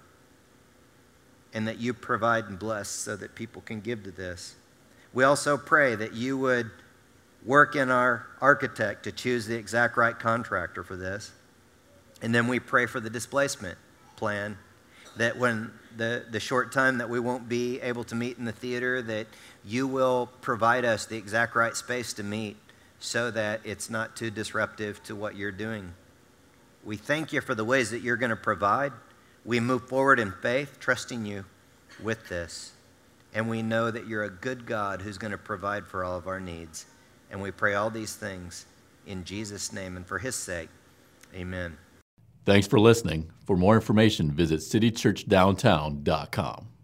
And 1.53 1.67
that 1.67 1.79
you 1.79 1.93
provide 1.93 2.45
and 2.45 2.59
bless 2.59 2.89
so 2.89 3.15
that 3.15 3.33
people 3.33 3.61
can 3.61 3.79
give 3.79 4.03
to 4.03 4.11
this. 4.11 4.55
We 5.13 5.23
also 5.23 5.57
pray 5.57 5.95
that 5.95 6.13
you 6.13 6.37
would 6.37 6.69
work 7.45 7.75
in 7.75 7.89
our 7.89 8.27
architect 8.41 9.03
to 9.03 9.11
choose 9.11 9.45
the 9.45 9.55
exact 9.55 9.95
right 9.95 10.17
contractor 10.17 10.83
for 10.83 10.97
this. 10.97 11.31
And 12.21 12.35
then 12.35 12.47
we 12.47 12.59
pray 12.59 12.85
for 12.85 12.99
the 12.99 13.09
displacement 13.09 13.77
plan 14.17 14.57
that 15.17 15.37
when 15.37 15.71
the, 15.95 16.25
the 16.29 16.39
short 16.39 16.71
time 16.71 16.97
that 16.97 17.09
we 17.09 17.19
won't 17.19 17.47
be 17.47 17.79
able 17.81 18.03
to 18.05 18.15
meet 18.15 18.37
in 18.37 18.45
the 18.45 18.51
theater, 18.51 19.01
that 19.01 19.27
you 19.63 19.87
will 19.87 20.29
provide 20.41 20.85
us 20.85 21.05
the 21.05 21.17
exact 21.17 21.55
right 21.55 21.75
space 21.75 22.13
to 22.13 22.23
meet 22.23 22.57
so 22.99 23.31
that 23.31 23.61
it's 23.63 23.89
not 23.89 24.15
too 24.15 24.29
disruptive 24.29 25.01
to 25.03 25.15
what 25.15 25.35
you're 25.35 25.51
doing. 25.51 25.93
We 26.83 26.97
thank 26.97 27.33
you 27.33 27.41
for 27.41 27.55
the 27.55 27.65
ways 27.65 27.91
that 27.91 28.01
you're 28.01 28.17
going 28.17 28.29
to 28.29 28.35
provide. 28.35 28.93
We 29.43 29.59
move 29.59 29.87
forward 29.87 30.19
in 30.19 30.31
faith, 30.31 30.79
trusting 30.79 31.25
you 31.25 31.45
with 32.01 32.29
this. 32.29 32.71
And 33.33 33.49
we 33.49 33.61
know 33.61 33.91
that 33.91 34.07
you're 34.07 34.23
a 34.23 34.29
good 34.29 34.65
God 34.65 35.01
who's 35.01 35.17
going 35.17 35.31
to 35.31 35.37
provide 35.37 35.85
for 35.85 36.03
all 36.03 36.17
of 36.17 36.27
our 36.27 36.39
needs. 36.39 36.85
And 37.29 37.41
we 37.41 37.51
pray 37.51 37.73
all 37.73 37.89
these 37.89 38.15
things 38.15 38.65
in 39.05 39.23
Jesus' 39.23 39.73
name 39.73 39.97
and 39.97 40.05
for 40.05 40.19
his 40.19 40.35
sake. 40.35 40.69
Amen. 41.33 41.77
Thanks 42.45 42.67
for 42.67 42.79
listening. 42.79 43.31
For 43.45 43.57
more 43.57 43.75
information, 43.75 44.31
visit 44.31 44.59
citychurchdowntown.com. 44.59 46.74